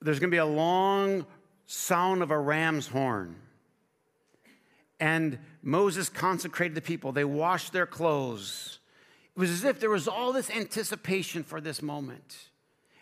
there's 0.00 0.18
going 0.18 0.30
to 0.30 0.34
be 0.34 0.38
a 0.38 0.46
long 0.46 1.26
sound 1.66 2.22
of 2.22 2.30
a 2.30 2.38
ram's 2.38 2.86
horn. 2.86 3.36
And 4.98 5.38
Moses 5.66 6.08
consecrated 6.08 6.76
the 6.76 6.80
people. 6.80 7.10
They 7.10 7.24
washed 7.24 7.72
their 7.72 7.86
clothes. 7.86 8.78
It 9.34 9.40
was 9.40 9.50
as 9.50 9.64
if 9.64 9.80
there 9.80 9.90
was 9.90 10.06
all 10.06 10.32
this 10.32 10.48
anticipation 10.48 11.42
for 11.42 11.60
this 11.60 11.82
moment. 11.82 12.36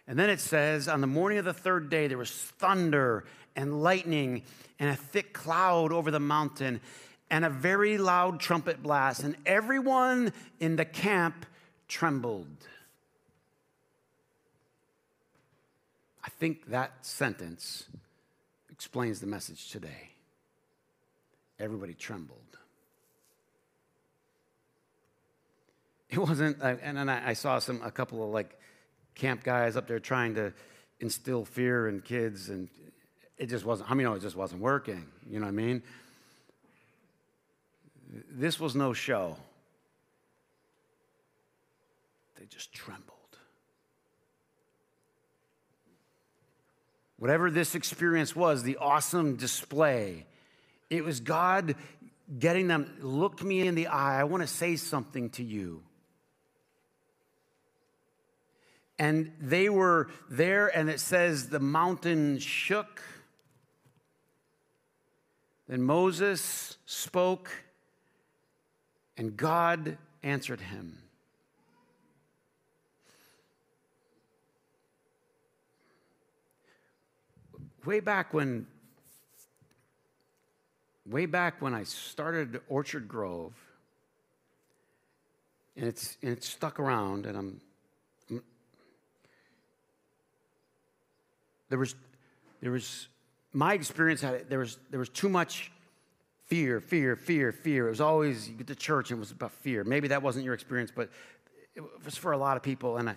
And 0.09 0.19
then 0.19 0.31
it 0.31 0.41
says, 0.41 0.89
on 0.89 1.03
the 1.03 1.07
morning 1.07 1.37
of 1.37 1.45
the 1.45 1.53
third 1.53 1.91
day, 1.91 2.07
there 2.07 2.17
was 2.17 2.31
thunder 2.31 3.27
and 3.55 3.83
lightning 3.83 4.45
and 4.79 4.89
a 4.89 4.97
thick 4.97 5.35
cloud 5.35 5.93
over 5.93 6.11
the 6.11 6.19
mountain 6.19 6.81
and 7.31 7.45
a 7.45 7.51
very 7.51 7.99
loud 7.99 8.41
trumpet 8.41 8.83
blast, 8.83 9.23
and 9.23 9.37
everyone 9.45 10.33
in 10.59 10.77
the 10.77 10.85
camp 10.87 11.45
trembled. 11.87 12.47
I 16.25 16.31
think 16.31 16.71
that 16.71 16.93
sentence 17.05 17.85
explains 18.73 19.21
the 19.21 19.27
message 19.27 19.71
today. 19.71 20.13
Everybody 21.59 21.93
trembled. 21.93 22.44
It 26.15 26.21
wasn't, 26.21 26.63
uh, 26.63 26.77
and 26.81 26.97
then 26.97 27.09
I 27.09 27.33
saw 27.33 27.59
some, 27.59 27.83
a 27.83 27.91
couple 27.91 28.23
of 28.23 28.31
like 28.31 28.57
camp 29.17 29.43
guys 29.43 29.77
up 29.77 29.89
there 29.89 29.99
trying 29.99 30.37
to 30.37 30.53
instill 31.01 31.45
fear 31.45 31.89
in 31.89 32.03
kids, 32.03 32.51
and 32.51 32.69
it 33.37 33.49
just 33.49 33.65
wasn't, 33.65 33.91
I 33.91 33.95
mean, 33.95 34.05
no, 34.05 34.13
it 34.13 34.21
just 34.21 34.37
wasn't 34.37 34.61
working. 34.61 35.07
You 35.29 35.41
know 35.41 35.47
what 35.47 35.51
I 35.51 35.57
mean? 35.57 35.83
This 38.31 38.61
was 38.61 38.77
no 38.77 38.93
show. 38.93 39.37
They 42.39 42.47
just 42.47 42.73
trembled. 42.73 43.11
Whatever 47.19 47.51
this 47.51 47.75
experience 47.75 48.37
was, 48.37 48.63
the 48.63 48.77
awesome 48.77 49.35
display, 49.35 50.27
it 50.91 51.03
was 51.03 51.19
God 51.19 51.75
getting 52.39 52.69
them, 52.69 52.99
look 53.01 53.43
me 53.43 53.67
in 53.67 53.75
the 53.75 53.89
eye. 53.89 54.21
I 54.21 54.25
want 54.25 54.45
to 54.45 54.47
say 54.47 54.77
something 54.77 55.31
to 55.31 55.43
you. 55.43 55.83
And 58.99 59.33
they 59.41 59.69
were 59.69 60.09
there, 60.31 60.69
and 60.69 60.89
it 60.89 61.01
says 61.01 61.49
the 61.49 61.59
mountain 61.59 62.39
shook. 62.39 63.03
Then 65.69 65.83
Moses 65.83 66.77
spoke, 66.87 67.51
and 69.17 69.37
God 69.37 69.99
answered 70.23 70.61
him. 70.61 70.99
Way 77.85 78.01
back 78.01 78.33
when, 78.33 78.67
way 81.05 81.27
back 81.27 81.61
when 81.61 81.75
I 81.75 81.83
started 81.83 82.61
Orchard 82.69 83.09
Grove, 83.09 83.55
and 85.77 85.87
it's, 85.87 86.17
and 86.23 86.31
it's 86.31 86.49
stuck 86.49 86.79
around, 86.79 87.27
and 87.27 87.37
I'm 87.37 87.61
There 91.75 91.81
was, 91.81 91.97
there 92.61 92.71
was 92.71 93.09
my 93.53 93.75
experience 93.75 94.21
had 94.21 94.35
it, 94.35 94.49
there 94.49 94.61
was, 94.61 94.79
there 94.91 95.01
was 95.01 95.09
too 95.09 95.29
much 95.29 95.73
fear, 96.47 96.79
fear, 96.79 97.17
fear, 97.17 97.51
fear. 97.51 97.89
It 97.89 97.91
was 97.91 98.01
always, 98.01 98.49
you 98.49 98.55
get 98.55 98.69
to 98.69 98.77
church 98.77 99.11
and 99.11 99.19
it 99.19 99.21
was 99.21 99.33
about 99.33 99.51
fear. 99.51 99.83
Maybe 99.83 100.07
that 100.07 100.23
wasn't 100.23 100.45
your 100.45 100.55
experience, 100.55 100.93
but 100.95 101.11
it 101.75 101.83
was 102.05 102.17
for 102.17 102.31
a 102.31 102.39
lot 102.39 102.57
of 102.57 102.63
people. 102.63 102.97
And 102.99 103.11
I, 103.11 103.17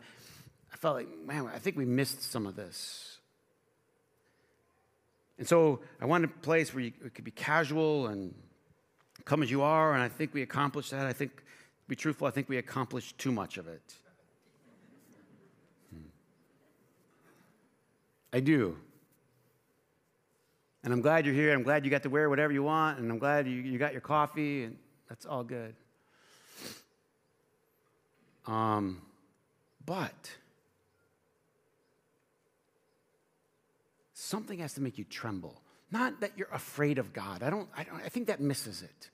I 0.73 0.75
felt 0.77 0.95
like, 0.95 1.07
man, 1.23 1.47
I 1.53 1.59
think 1.59 1.77
we 1.77 1.85
missed 1.85 2.23
some 2.23 2.47
of 2.47 2.55
this. 2.55 3.19
And 5.37 5.47
so 5.47 5.81
I 6.01 6.07
wanted 6.07 6.31
a 6.31 6.33
place 6.39 6.73
where 6.73 6.83
you, 6.83 6.93
it 7.05 7.13
could 7.13 7.25
be 7.25 7.29
casual 7.29 8.07
and 8.07 8.33
come 9.23 9.43
as 9.43 9.51
you 9.51 9.61
are. 9.61 9.93
And 9.93 10.01
I 10.01 10.09
think 10.09 10.33
we 10.33 10.41
accomplished 10.41 10.89
that. 10.89 11.05
I 11.05 11.13
think, 11.13 11.35
to 11.35 11.43
be 11.87 11.95
truthful, 11.95 12.25
I 12.25 12.31
think 12.31 12.49
we 12.49 12.57
accomplished 12.57 13.19
too 13.19 13.31
much 13.31 13.59
of 13.59 13.67
it. 13.67 13.93
I 18.37 18.39
do. 18.39 18.77
And 20.83 20.93
I'm 20.93 21.01
glad 21.01 21.25
you're 21.25 21.33
here. 21.33 21.55
I'm 21.55 21.63
glad 21.63 21.83
you 21.85 21.89
got 21.89 22.03
to 22.03 22.09
wear 22.09 22.29
whatever 22.29 22.53
you 22.53 22.61
want. 22.61 22.99
And 22.99 23.11
I'm 23.11 23.17
glad 23.17 23.47
you, 23.47 23.53
you 23.55 23.79
got 23.79 23.93
your 23.93 24.01
coffee. 24.01 24.63
And 24.63 24.77
that's 25.09 25.25
all 25.25 25.43
good. 25.43 25.73
Um, 28.45 29.01
but 29.87 30.31
something 34.13 34.59
has 34.59 34.73
to 34.73 34.81
make 34.81 34.99
you 34.99 35.03
tremble. 35.03 35.59
Not 35.89 36.21
that 36.21 36.33
you're 36.37 36.53
afraid 36.53 36.99
of 36.99 37.13
God. 37.13 37.41
I 37.41 37.49
don't, 37.49 37.67
I 37.75 37.85
don't 37.85 38.03
I 38.05 38.09
think 38.09 38.27
that 38.27 38.39
misses 38.39 38.83
it. 38.83 39.09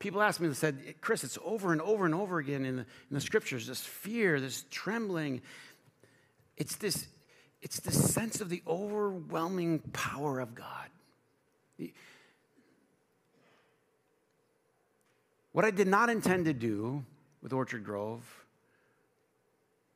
People 0.00 0.22
ask 0.22 0.40
me, 0.40 0.48
they 0.48 0.54
said, 0.54 0.96
Chris, 1.00 1.22
it's 1.22 1.38
over 1.44 1.70
and 1.70 1.80
over 1.80 2.04
and 2.04 2.16
over 2.16 2.40
again 2.40 2.64
in 2.64 2.74
the, 2.74 2.82
in 2.82 3.14
the 3.14 3.20
scriptures 3.20 3.68
this 3.68 3.80
fear, 3.80 4.40
this 4.40 4.64
trembling. 4.70 5.40
It's 6.56 6.74
this 6.74 7.06
it's 7.62 7.80
the 7.80 7.92
sense 7.92 8.40
of 8.40 8.48
the 8.48 8.62
overwhelming 8.66 9.80
power 9.92 10.40
of 10.40 10.54
God. 10.54 10.88
What 15.52 15.64
I 15.64 15.70
did 15.70 15.88
not 15.88 16.10
intend 16.10 16.44
to 16.44 16.52
do 16.52 17.04
with 17.42 17.52
Orchard 17.52 17.84
Grove 17.84 18.24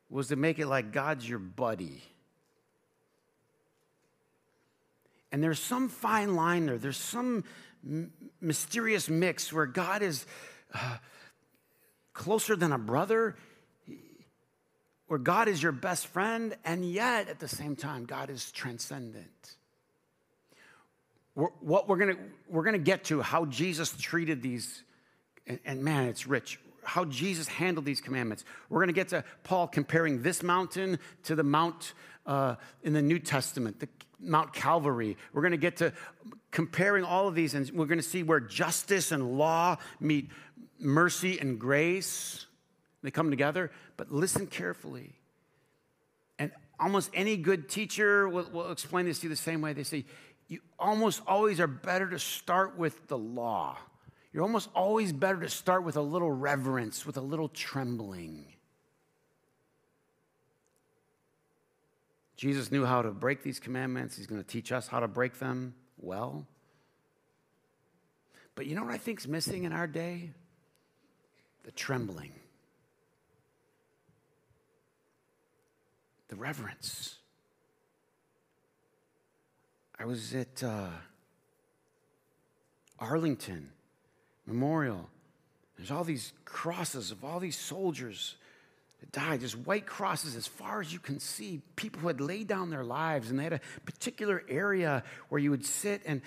was 0.09 0.27
to 0.27 0.35
make 0.35 0.59
it 0.59 0.67
like 0.67 0.91
God's 0.91 1.27
your 1.27 1.39
buddy. 1.39 2.03
And 5.31 5.43
there's 5.43 5.59
some 5.59 5.89
fine 5.89 6.35
line 6.35 6.65
there, 6.65 6.77
there's 6.77 6.97
some 6.97 7.43
m- 7.85 8.11
mysterious 8.39 9.09
mix 9.09 9.51
where 9.51 9.65
God 9.65 10.01
is 10.01 10.25
uh, 10.73 10.97
closer 12.13 12.55
than 12.55 12.71
a 12.71 12.77
brother 12.77 13.35
where 15.07 15.19
God 15.19 15.47
is 15.47 15.61
your 15.61 15.71
best 15.71 16.07
friend, 16.07 16.55
and 16.65 16.83
yet 16.83 17.29
at 17.29 17.39
the 17.39 17.47
same 17.47 17.75
time, 17.75 18.05
God 18.05 18.29
is 18.29 18.51
transcendent. 18.51 19.55
We're, 21.35 21.49
what 21.59 21.87
we're 21.87 21.97
gonna, 21.97 22.17
we're 22.49 22.63
gonna 22.63 22.77
get 22.79 23.05
to 23.05 23.21
how 23.21 23.45
Jesus 23.45 23.95
treated 23.97 24.41
these, 24.41 24.83
and, 25.45 25.59
and 25.65 25.83
man, 25.83 26.05
it's 26.05 26.25
rich. 26.25 26.59
How 26.83 27.05
Jesus 27.05 27.47
handled 27.47 27.85
these 27.85 28.01
commandments. 28.01 28.45
We're 28.69 28.81
gonna 28.81 28.93
get 28.93 29.09
to 29.09 29.23
Paul 29.43 29.67
comparing 29.67 30.21
this 30.21 30.41
mountain 30.41 30.99
to 31.23 31.35
the 31.35 31.43
mount 31.43 31.93
uh, 32.25 32.55
in 32.83 32.93
the 32.93 33.01
New 33.01 33.19
Testament, 33.19 33.79
the 33.79 33.89
Mount 34.19 34.53
Calvary. 34.53 35.17
We're 35.33 35.43
gonna 35.43 35.57
get 35.57 35.77
to 35.77 35.93
comparing 36.51 37.03
all 37.03 37.27
of 37.27 37.35
these, 37.35 37.53
and 37.53 37.69
we're 37.71 37.85
gonna 37.85 38.01
see 38.01 38.23
where 38.23 38.39
justice 38.39 39.11
and 39.11 39.37
law 39.37 39.77
meet 39.99 40.29
mercy 40.79 41.39
and 41.39 41.59
grace. 41.59 42.45
They 43.05 43.11
come 43.11 43.29
together, 43.29 43.71
but 43.97 44.11
listen 44.11 44.47
carefully. 44.47 45.13
And 46.39 46.51
almost 46.79 47.11
any 47.13 47.37
good 47.37 47.69
teacher 47.69 48.27
will, 48.27 48.49
will 48.51 48.71
explain 48.71 49.05
this 49.05 49.19
to 49.19 49.25
you 49.25 49.29
the 49.29 49.35
same 49.35 49.61
way. 49.61 49.73
They 49.73 49.83
say, 49.83 50.05
you 50.47 50.59
almost 50.77 51.21
always 51.27 51.59
are 51.59 51.67
better 51.67 52.09
to 52.09 52.19
start 52.19 52.77
with 52.77 53.07
the 53.07 53.17
law. 53.17 53.77
You're 54.33 54.43
almost 54.43 54.69
always 54.75 55.13
better 55.13 55.39
to 55.39 55.49
start 55.49 55.83
with 55.83 55.95
a 55.95 56.01
little 56.01 56.31
reverence, 56.31 57.05
with 57.05 57.17
a 57.17 57.21
little 57.21 57.47
trembling. 57.47 58.45
Jesus 62.35 62.71
knew 62.71 62.85
how 62.85 63.01
to 63.01 63.11
break 63.11 63.43
these 63.43 63.59
commandments. 63.59 64.17
He's 64.17 64.27
going 64.27 64.41
to 64.41 64.47
teach 64.47 64.71
us 64.71 64.87
how 64.87 64.99
to 64.99 65.07
break 65.07 65.39
them 65.39 65.73
well. 65.97 66.45
But 68.55 68.65
you 68.65 68.75
know 68.75 68.83
what 68.83 68.93
I 68.93 68.97
think 68.97 69.19
is 69.19 69.27
missing 69.27 69.63
in 69.63 69.71
our 69.71 69.87
day? 69.87 70.31
The 71.63 71.71
trembling, 71.71 72.33
the 76.35 76.41
reverence. 76.41 77.15
I 79.97 80.05
was 80.05 80.33
at 80.35 80.63
uh, 80.63 80.87
Arlington 82.99 83.69
Memorial. 84.45 85.09
There's 85.77 85.91
all 85.91 86.03
these 86.03 86.33
crosses 86.43 87.11
of 87.11 87.23
all 87.23 87.39
these 87.39 87.57
soldiers 87.57 88.35
that 88.99 89.11
died, 89.11 89.41
just 89.41 89.57
white 89.59 89.85
crosses 89.85 90.35
as 90.35 90.47
far 90.47 90.81
as 90.81 90.91
you 90.91 90.99
can 90.99 91.19
see. 91.19 91.61
People 91.75 92.01
who 92.01 92.07
had 92.07 92.21
laid 92.21 92.47
down 92.47 92.69
their 92.69 92.83
lives, 92.83 93.29
and 93.29 93.39
they 93.39 93.43
had 93.43 93.53
a 93.53 93.61
particular 93.85 94.43
area 94.49 95.03
where 95.29 95.39
you 95.39 95.51
would 95.51 95.65
sit 95.65 96.01
and 96.05 96.21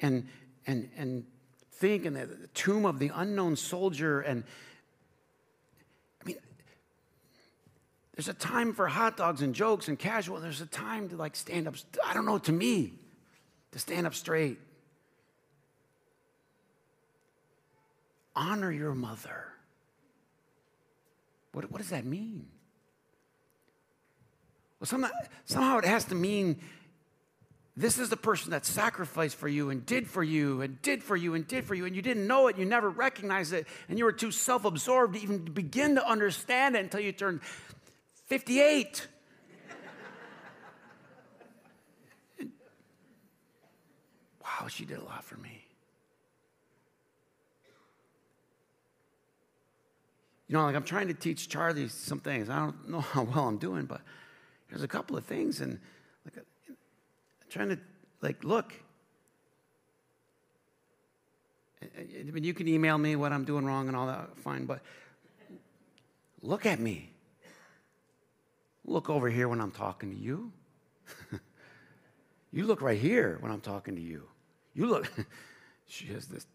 and 0.00 0.26
and 0.66 0.90
and 0.96 1.24
think 1.72 2.04
in 2.04 2.14
the, 2.14 2.26
the 2.26 2.46
tomb 2.48 2.84
of 2.84 2.98
the 2.98 3.10
unknown 3.14 3.56
soldier. 3.56 4.20
And 4.20 4.44
I 6.22 6.26
mean, 6.26 6.36
there's 8.14 8.28
a 8.28 8.34
time 8.34 8.72
for 8.72 8.86
hot 8.86 9.16
dogs 9.16 9.42
and 9.42 9.54
jokes 9.54 9.88
and 9.88 9.98
casual. 9.98 10.38
There's 10.38 10.60
a 10.60 10.66
time 10.66 11.08
to 11.08 11.16
like 11.16 11.34
stand 11.34 11.66
up. 11.66 11.74
I 12.04 12.14
don't 12.14 12.24
know. 12.24 12.38
To 12.38 12.52
me, 12.52 12.92
to 13.72 13.78
stand 13.78 14.06
up 14.06 14.14
straight. 14.14 14.58
Honor 18.36 18.70
your 18.70 18.94
mother. 18.94 19.46
What, 21.52 21.70
what 21.70 21.78
does 21.78 21.90
that 21.90 22.04
mean? 22.04 22.46
Well, 24.78 24.86
somehow, 24.86 25.10
somehow 25.44 25.78
it 25.78 25.84
has 25.84 26.04
to 26.06 26.14
mean 26.14 26.60
this 27.76 27.98
is 27.98 28.08
the 28.08 28.16
person 28.16 28.50
that 28.50 28.64
sacrificed 28.64 29.36
for 29.36 29.48
you 29.48 29.70
and 29.70 29.84
did 29.84 30.06
for 30.06 30.22
you 30.22 30.62
and 30.62 30.80
did 30.82 31.02
for 31.02 31.16
you 31.16 31.34
and 31.34 31.46
did 31.46 31.64
for 31.64 31.74
you, 31.74 31.86
and 31.86 31.96
you 31.96 32.02
didn't 32.02 32.26
know 32.26 32.46
it, 32.46 32.56
you 32.56 32.64
never 32.64 32.90
recognized 32.90 33.52
it, 33.52 33.66
and 33.88 33.98
you 33.98 34.04
were 34.04 34.12
too 34.12 34.30
self 34.30 34.64
absorbed 34.64 35.14
to 35.14 35.22
even 35.22 35.38
begin 35.38 35.96
to 35.96 36.08
understand 36.08 36.76
it 36.76 36.80
until 36.80 37.00
you 37.00 37.10
turned 37.10 37.40
58. 38.26 39.06
wow, 44.42 44.68
she 44.68 44.84
did 44.84 44.98
a 44.98 45.04
lot 45.04 45.24
for 45.24 45.36
me. 45.36 45.64
You 50.48 50.54
know, 50.56 50.64
like 50.64 50.76
I'm 50.76 50.84
trying 50.84 51.08
to 51.08 51.14
teach 51.14 51.48
Charlie 51.48 51.88
some 51.88 52.20
things. 52.20 52.48
I 52.48 52.58
don't 52.58 52.88
know 52.88 53.00
how 53.12 53.22
well 53.24 53.48
I'm 53.48 53.58
doing, 53.58 53.86
but 53.86 54.00
there's 54.68 54.82
a 54.82 54.88
couple 54.88 55.16
of 55.16 55.24
things, 55.24 55.60
and 55.60 55.78
like 56.24 56.36
I'm 56.36 56.76
trying 57.50 57.68
to 57.70 57.78
like 58.20 58.44
look. 58.44 58.72
I 61.82 62.30
mean, 62.30 62.44
you 62.44 62.54
can 62.54 62.66
email 62.66 62.96
me 62.96 63.14
what 63.14 63.32
I'm 63.32 63.44
doing 63.44 63.66
wrong 63.66 63.88
and 63.88 63.96
all 63.96 64.06
that, 64.06 64.38
fine, 64.38 64.64
but 64.64 64.80
look 66.40 66.64
at 66.64 66.80
me. 66.80 67.13
Look 68.84 69.08
over 69.08 69.28
here 69.28 69.48
when 69.48 69.60
I'm 69.60 69.70
talking 69.70 70.10
to 70.10 70.16
you. 70.16 70.52
you 72.52 72.66
look 72.66 72.82
right 72.82 72.98
here 72.98 73.38
when 73.40 73.50
I'm 73.50 73.60
talking 73.60 73.94
to 73.94 74.00
you. 74.00 74.24
You 74.74 74.86
look, 74.86 75.10
she 75.86 76.06
has 76.06 76.26
this 76.26 76.46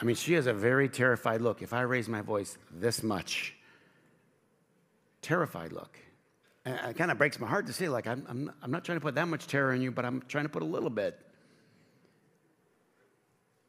I 0.00 0.04
mean, 0.04 0.16
she 0.16 0.32
has 0.34 0.46
a 0.46 0.52
very 0.52 0.88
terrified 0.88 1.42
look. 1.42 1.60
If 1.60 1.72
I 1.72 1.82
raise 1.82 2.08
my 2.08 2.22
voice 2.22 2.56
this 2.70 3.02
much, 3.02 3.54
terrified 5.20 5.72
look. 5.72 5.98
And 6.64 6.78
it 6.90 6.96
kind 6.96 7.10
of 7.10 7.18
breaks 7.18 7.38
my 7.38 7.46
heart 7.46 7.66
to 7.66 7.72
see, 7.72 7.88
like, 7.88 8.06
I'm, 8.06 8.24
I'm, 8.28 8.52
I'm 8.62 8.70
not 8.70 8.84
trying 8.84 8.96
to 8.96 9.02
put 9.02 9.14
that 9.16 9.28
much 9.28 9.46
terror 9.46 9.74
in 9.74 9.82
you, 9.82 9.90
but 9.90 10.04
I'm 10.06 10.22
trying 10.26 10.44
to 10.44 10.48
put 10.48 10.62
a 10.62 10.66
little 10.66 10.88
bit. 10.88 11.18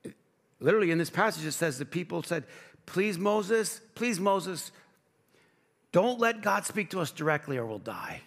It, 0.04 0.14
literally, 0.62 0.92
in 0.92 0.98
this 0.98 1.10
passage, 1.10 1.46
it 1.46 1.52
says 1.52 1.78
that 1.80 1.92
people 1.92 2.24
said, 2.24 2.46
Please, 2.86 3.18
Moses, 3.18 3.82
please, 3.96 4.20
Moses, 4.20 4.72
don't 5.92 6.20
let 6.20 6.42
God 6.42 6.66
speak 6.66 6.90
to 6.92 7.00
us 7.00 7.12
directly 7.12 7.58
or 7.58 7.66
we'll 7.66 7.80
die. 7.80 8.22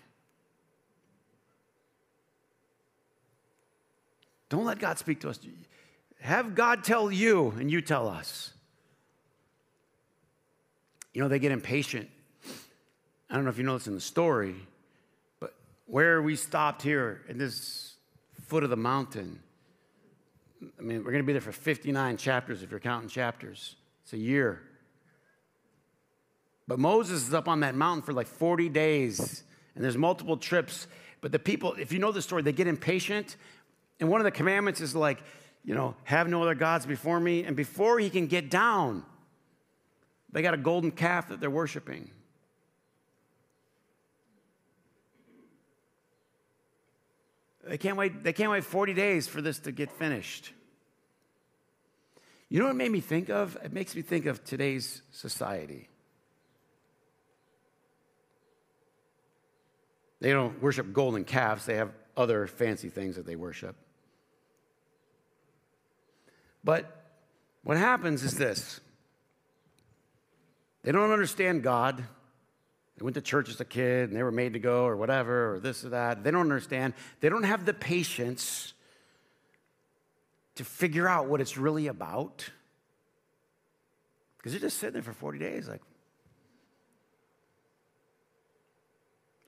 Don't 4.48 4.64
let 4.64 4.78
God 4.78 4.98
speak 4.98 5.20
to 5.20 5.30
us. 5.30 5.38
Have 6.20 6.54
God 6.54 6.84
tell 6.84 7.10
you 7.10 7.54
and 7.58 7.70
you 7.70 7.80
tell 7.80 8.08
us. 8.08 8.52
You 11.12 11.22
know, 11.22 11.28
they 11.28 11.38
get 11.38 11.52
impatient. 11.52 12.08
I 13.30 13.34
don't 13.34 13.44
know 13.44 13.50
if 13.50 13.58
you 13.58 13.64
know 13.64 13.78
this 13.78 13.86
in 13.86 13.94
the 13.94 14.00
story, 14.00 14.54
but 15.40 15.54
where 15.86 16.22
we 16.22 16.36
stopped 16.36 16.82
here 16.82 17.22
in 17.28 17.38
this 17.38 17.94
foot 18.46 18.64
of 18.64 18.70
the 18.70 18.76
mountain, 18.76 19.40
I 20.78 20.82
mean, 20.82 20.98
we're 20.98 21.10
going 21.10 21.22
to 21.22 21.26
be 21.26 21.32
there 21.32 21.40
for 21.40 21.52
59 21.52 22.16
chapters 22.16 22.62
if 22.62 22.70
you're 22.70 22.80
counting 22.80 23.08
chapters. 23.08 23.76
It's 24.04 24.12
a 24.12 24.18
year. 24.18 24.62
But 26.68 26.78
Moses 26.78 27.26
is 27.26 27.34
up 27.34 27.48
on 27.48 27.60
that 27.60 27.74
mountain 27.74 28.02
for 28.02 28.12
like 28.12 28.26
40 28.26 28.68
days, 28.68 29.42
and 29.74 29.82
there's 29.82 29.96
multiple 29.96 30.36
trips. 30.36 30.86
But 31.20 31.32
the 31.32 31.38
people, 31.38 31.74
if 31.74 31.92
you 31.92 31.98
know 31.98 32.12
the 32.12 32.22
story, 32.22 32.42
they 32.42 32.52
get 32.52 32.66
impatient. 32.66 33.36
And 34.00 34.08
one 34.08 34.20
of 34.20 34.24
the 34.24 34.30
commandments 34.30 34.80
is 34.80 34.94
like, 34.94 35.22
you 35.64 35.74
know, 35.74 35.94
have 36.04 36.28
no 36.28 36.42
other 36.42 36.54
gods 36.54 36.84
before 36.84 37.18
me. 37.18 37.44
And 37.44 37.56
before 37.56 37.98
he 37.98 38.10
can 38.10 38.26
get 38.26 38.50
down, 38.50 39.04
they 40.32 40.42
got 40.42 40.54
a 40.54 40.58
golden 40.58 40.90
calf 40.90 41.28
that 41.28 41.40
they're 41.40 41.50
worshiping. 41.50 42.10
They 47.66 47.78
can't 47.78 47.96
wait, 47.96 48.22
they 48.22 48.34
can't 48.34 48.50
wait 48.50 48.64
40 48.64 48.92
days 48.92 49.26
for 49.26 49.40
this 49.40 49.58
to 49.60 49.72
get 49.72 49.90
finished. 49.90 50.52
You 52.54 52.60
know 52.60 52.66
what 52.66 52.76
it 52.76 52.78
made 52.78 52.92
me 52.92 53.00
think 53.00 53.30
of? 53.30 53.58
It 53.64 53.72
makes 53.72 53.96
me 53.96 54.02
think 54.02 54.26
of 54.26 54.44
today's 54.44 55.02
society. 55.10 55.88
They 60.20 60.30
don't 60.30 60.62
worship 60.62 60.92
golden 60.92 61.24
calves, 61.24 61.66
they 61.66 61.74
have 61.74 61.90
other 62.16 62.46
fancy 62.46 62.90
things 62.90 63.16
that 63.16 63.26
they 63.26 63.34
worship. 63.34 63.74
But 66.62 67.04
what 67.64 67.76
happens 67.76 68.22
is 68.22 68.38
this 68.38 68.78
they 70.84 70.92
don't 70.92 71.10
understand 71.10 71.64
God. 71.64 72.04
They 72.96 73.02
went 73.02 73.14
to 73.14 73.20
church 73.20 73.48
as 73.48 73.60
a 73.60 73.64
kid 73.64 74.10
and 74.10 74.16
they 74.16 74.22
were 74.22 74.30
made 74.30 74.52
to 74.52 74.60
go 74.60 74.84
or 74.84 74.96
whatever 74.96 75.54
or 75.54 75.58
this 75.58 75.84
or 75.84 75.88
that. 75.88 76.22
They 76.22 76.30
don't 76.30 76.42
understand. 76.42 76.94
They 77.18 77.28
don't 77.28 77.42
have 77.42 77.66
the 77.66 77.74
patience 77.74 78.74
to 80.56 80.64
figure 80.64 81.08
out 81.08 81.26
what 81.26 81.40
it's 81.40 81.56
really 81.56 81.86
about. 81.86 82.48
Because 84.36 84.52
they're 84.52 84.60
just 84.60 84.78
sitting 84.78 84.94
there 84.94 85.02
for 85.02 85.12
40 85.12 85.38
days, 85.38 85.68
like, 85.68 85.80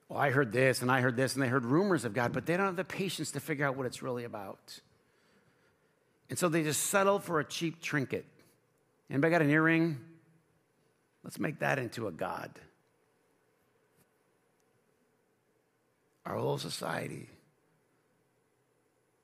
well, 0.09 0.19
I 0.19 0.31
heard 0.31 0.51
this 0.51 0.81
and 0.81 0.91
I 0.91 1.01
heard 1.01 1.17
this 1.17 1.33
and 1.35 1.43
they 1.43 1.47
heard 1.47 1.65
rumors 1.65 2.05
of 2.05 2.13
God, 2.13 2.33
but 2.33 2.45
they 2.45 2.55
don't 2.55 2.65
have 2.65 2.75
the 2.75 2.83
patience 2.83 3.31
to 3.31 3.39
figure 3.39 3.65
out 3.65 3.75
what 3.75 3.85
it's 3.85 4.01
really 4.01 4.23
about. 4.23 4.79
And 6.29 6.37
so 6.37 6.49
they 6.49 6.63
just 6.63 6.83
settle 6.83 7.19
for 7.19 7.39
a 7.39 7.43
cheap 7.43 7.81
trinket. 7.81 8.25
Anybody 9.09 9.31
got 9.31 9.41
an 9.41 9.49
earring? 9.49 9.97
Let's 11.23 11.39
make 11.39 11.59
that 11.59 11.79
into 11.79 12.07
a 12.07 12.11
God. 12.11 12.51
Our 16.25 16.35
whole 16.35 16.57
society, 16.57 17.29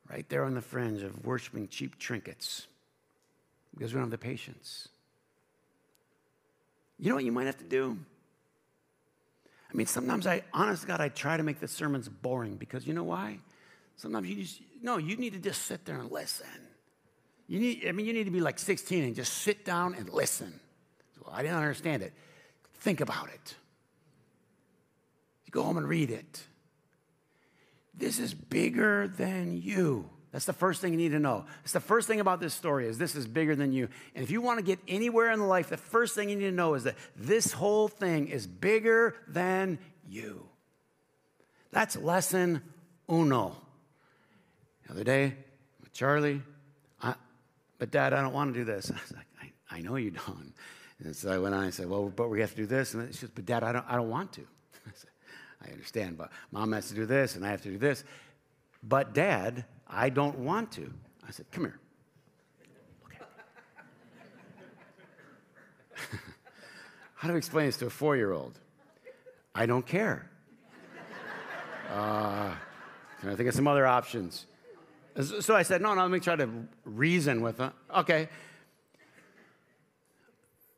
right 0.10 0.28
there 0.30 0.44
on 0.44 0.54
the 0.54 0.62
fringe 0.62 1.02
of 1.02 1.26
worshiping 1.26 1.68
cheap 1.68 1.98
trinkets 1.98 2.68
because 3.74 3.94
we 3.94 3.98
don't 3.98 4.06
have 4.06 4.12
the 4.12 4.18
patience. 4.18 4.90
You 7.00 7.10
know 7.10 7.16
what 7.16 7.26
you 7.26 7.32
might 7.32 7.46
have 7.46 7.58
to 7.58 7.64
do? 7.64 7.98
I 9.72 9.76
mean, 9.76 9.88
sometimes 9.88 10.28
I, 10.28 10.44
honest 10.54 10.86
God, 10.86 11.02
I 11.02 11.10
try 11.10 11.36
to 11.36 11.44
make 11.44 11.60
the 11.60 11.68
sermons 11.68 12.08
boring 12.08 12.56
because 12.56 12.86
you 12.86 12.94
know 12.94 13.04
why? 13.04 13.40
Sometimes 13.98 14.30
you 14.30 14.36
just, 14.44 14.62
no, 14.82 14.98
you 14.98 15.16
need 15.18 15.34
to 15.34 15.40
just 15.40 15.64
sit 15.64 15.86
there 15.86 15.98
and 15.98 16.12
listen. 16.12 16.48
You 17.48 17.60
need, 17.60 17.86
I 17.88 17.92
mean, 17.92 18.06
you 18.06 18.14
need 18.14 18.26
to 18.26 18.32
be 18.32 18.40
like 18.40 18.60
16 18.60 19.04
and 19.04 19.16
just 19.16 19.34
sit 19.34 19.66
down 19.66 19.96
and 19.96 20.10
listen. 20.10 20.60
Well, 21.24 21.34
I 21.34 21.42
didn't 21.42 21.58
understand 21.58 22.04
it. 22.04 22.14
Think 22.76 23.02
about 23.02 23.30
it. 23.30 23.56
You 25.46 25.52
go 25.52 25.64
home 25.64 25.78
and 25.78 25.88
read 25.88 26.12
it. 26.12 26.44
This 27.94 28.20
is 28.20 28.34
bigger 28.34 29.08
than 29.08 29.62
you. 29.62 30.10
That's 30.32 30.46
the 30.46 30.54
first 30.54 30.82
thing 30.82 30.94
you 30.94 30.98
need 30.98 31.12
to 31.12 31.20
know. 31.20 31.46
It's 31.64 31.74
the 31.74 31.80
first 31.80 32.08
thing 32.08 32.20
about 32.20 32.40
this 32.40 32.56
story 32.56 32.88
is 32.88 32.98
this 32.98 33.16
is 33.16 33.28
bigger 33.28 33.56
than 33.56 33.72
you. 33.72 33.88
And 34.16 34.24
if 34.24 34.32
you 34.32 34.42
want 34.42 34.58
to 34.58 34.66
get 34.66 34.80
anywhere 34.88 35.32
in 35.32 35.48
life, 35.48 35.70
the 35.70 35.78
first 35.78 36.16
thing 36.16 36.30
you 36.30 36.36
need 36.36 36.46
to 36.46 36.52
know 36.52 36.74
is 36.74 36.86
that 36.86 36.96
this 37.16 37.52
whole 37.52 37.88
thing 37.88 38.30
is 38.30 38.48
bigger 38.48 39.16
than 39.28 39.78
you. 40.10 40.48
That's 41.72 41.96
lesson 41.96 42.64
uno. 43.12 43.56
The 44.86 44.94
other 44.94 45.04
day, 45.04 45.36
with 45.82 45.94
Charlie, 45.94 46.42
I, 47.00 47.14
but 47.78 47.92
Dad, 47.92 48.14
I 48.14 48.22
don't 48.22 48.34
want 48.34 48.54
to 48.54 48.60
do 48.60 48.66
this. 48.66 48.90
I 48.96 48.96
was 48.96 49.12
like, 49.12 49.28
I, 49.40 49.78
I 49.78 49.82
know 49.82 49.98
you 49.98 50.12
don't. 50.12 50.54
And 51.04 51.16
so 51.16 51.32
I 51.32 51.38
went 51.38 51.54
on 51.54 51.66
and 51.66 51.74
said, 51.74 51.88
Well, 51.88 52.10
but 52.10 52.30
we 52.30 52.42
have 52.42 52.52
to 52.52 52.58
do 52.58 52.66
this. 52.66 52.96
And 52.96 53.08
she 53.14 53.20
says, 53.20 53.30
But 53.34 53.46
Dad, 53.46 53.64
I 53.64 53.72
don't, 53.72 53.86
I 53.88 53.96
don't 53.96 54.10
want 54.10 54.34
to. 54.34 54.48
I 55.66 55.72
understand, 55.72 56.18
but 56.18 56.32
mom 56.52 56.72
has 56.74 56.90
to 56.90 56.96
do 56.96 57.06
this 57.06 57.36
and 57.36 57.46
I 57.46 57.52
have 57.52 57.62
to 57.64 57.70
do 57.70 57.78
this. 57.78 58.04
But 58.82 59.14
dad, 59.14 59.66
I 59.88 60.10
don't 60.10 60.40
want 60.40 60.72
to. 60.74 60.94
I 61.28 61.32
said, 61.32 61.46
Come 61.52 61.66
here. 61.66 61.80
Okay. 63.06 63.18
How 67.16 67.28
do 67.28 67.34
we 67.34 67.38
explain 67.38 67.68
this 67.68 67.78
to 67.78 67.86
a 67.86 67.90
four 67.90 68.18
year 68.18 68.32
old? 68.32 68.60
I 69.56 69.66
don't 69.66 69.86
care. 69.86 70.30
Uh, 71.90 72.54
can 73.22 73.30
I 73.30 73.36
think 73.36 73.48
of 73.48 73.56
some 73.56 73.68
other 73.68 73.86
options? 73.86 74.48
So 75.22 75.56
I 75.56 75.62
said, 75.62 75.82
No, 75.82 75.94
no, 75.94 76.02
let 76.02 76.12
me 76.12 76.20
try 76.20 76.36
to 76.36 76.50
reason 76.84 77.42
with 77.42 77.58
them. 77.58 77.72
Okay. 77.96 78.28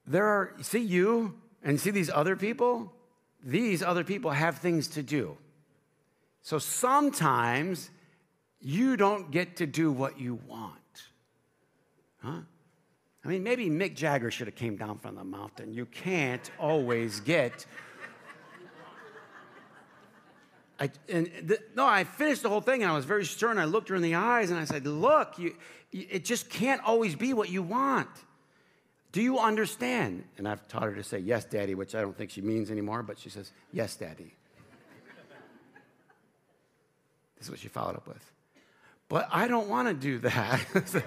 There 0.06 0.26
are, 0.26 0.54
see 0.62 0.82
you 0.82 1.34
and 1.63 1.80
see 1.80 1.89
these 1.89 2.12
other 2.12 2.36
people? 2.36 2.93
These 3.45 3.84
other 3.84 4.03
people 4.03 4.31
have 4.31 4.58
things 4.58 4.88
to 4.89 5.03
do. 5.03 5.38
So 6.41 6.58
sometimes 6.58 7.91
you 8.60 8.97
don't 8.97 9.29
get 9.29 9.58
to 9.58 9.67
do 9.67 9.91
what 9.91 10.19
you 10.19 10.39
want. 10.47 10.79
Huh? 12.23 12.39
I 13.23 13.27
mean, 13.27 13.43
maybe 13.43 13.69
Mick 13.69 13.95
Jagger 13.95 14.31
should 14.31 14.47
have 14.47 14.55
came 14.55 14.75
down 14.75 14.97
from 14.97 15.15
the 15.15 15.23
mountain. 15.23 15.73
You 15.73 15.86
can't 15.86 16.49
always 16.60 17.19
get. 17.19 17.67
I, 20.79 20.89
and 21.08 21.29
the, 21.43 21.60
no, 21.75 21.86
I 21.86 22.03
finished 22.03 22.41
the 22.41 22.49
whole 22.49 22.62
thing 22.62 22.81
and 22.81 22.91
I 22.91 22.95
was 22.95 23.05
very 23.05 23.25
stern. 23.25 23.60
I 23.60 23.65
looked 23.65 23.89
her 23.89 23.95
in 23.95 24.01
the 24.01 24.15
eyes 24.15 24.49
and 24.49 24.60
I 24.60 24.65
said, 24.65 24.86
Look, 24.88 25.38
you, 25.38 25.55
it 25.91 26.25
just 26.25 26.49
can't 26.49 26.81
always 26.84 27.15
be 27.15 27.34
what 27.34 27.49
you 27.49 27.62
want. 27.62 28.10
Do 29.15 29.21
you 29.21 29.39
understand? 29.39 30.25
And 30.38 30.45
I've 30.45 30.67
taught 30.67 30.84
her 30.84 30.95
to 30.95 31.01
say, 31.01 31.19
Yes, 31.19 31.45
Daddy, 31.45 31.73
which 31.73 31.95
I 31.95 32.01
don't 32.01 32.17
think 32.17 32.32
she 32.32 32.41
means 32.41 32.69
anymore, 32.69 33.01
but 33.01 33.17
she 33.17 33.30
says, 33.30 33.49
Yes, 33.71 33.95
Daddy. 33.95 34.34
this 37.38 37.45
is 37.45 37.49
what 37.49 37.58
she 37.58 37.69
followed 37.69 37.95
up 37.95 38.10
with. 38.10 38.34
But 39.08 39.30
I 39.32 39.47
don't 39.47 39.69
want 39.69 39.88
to 39.88 39.93
do 39.93 40.19
that. 40.19 40.60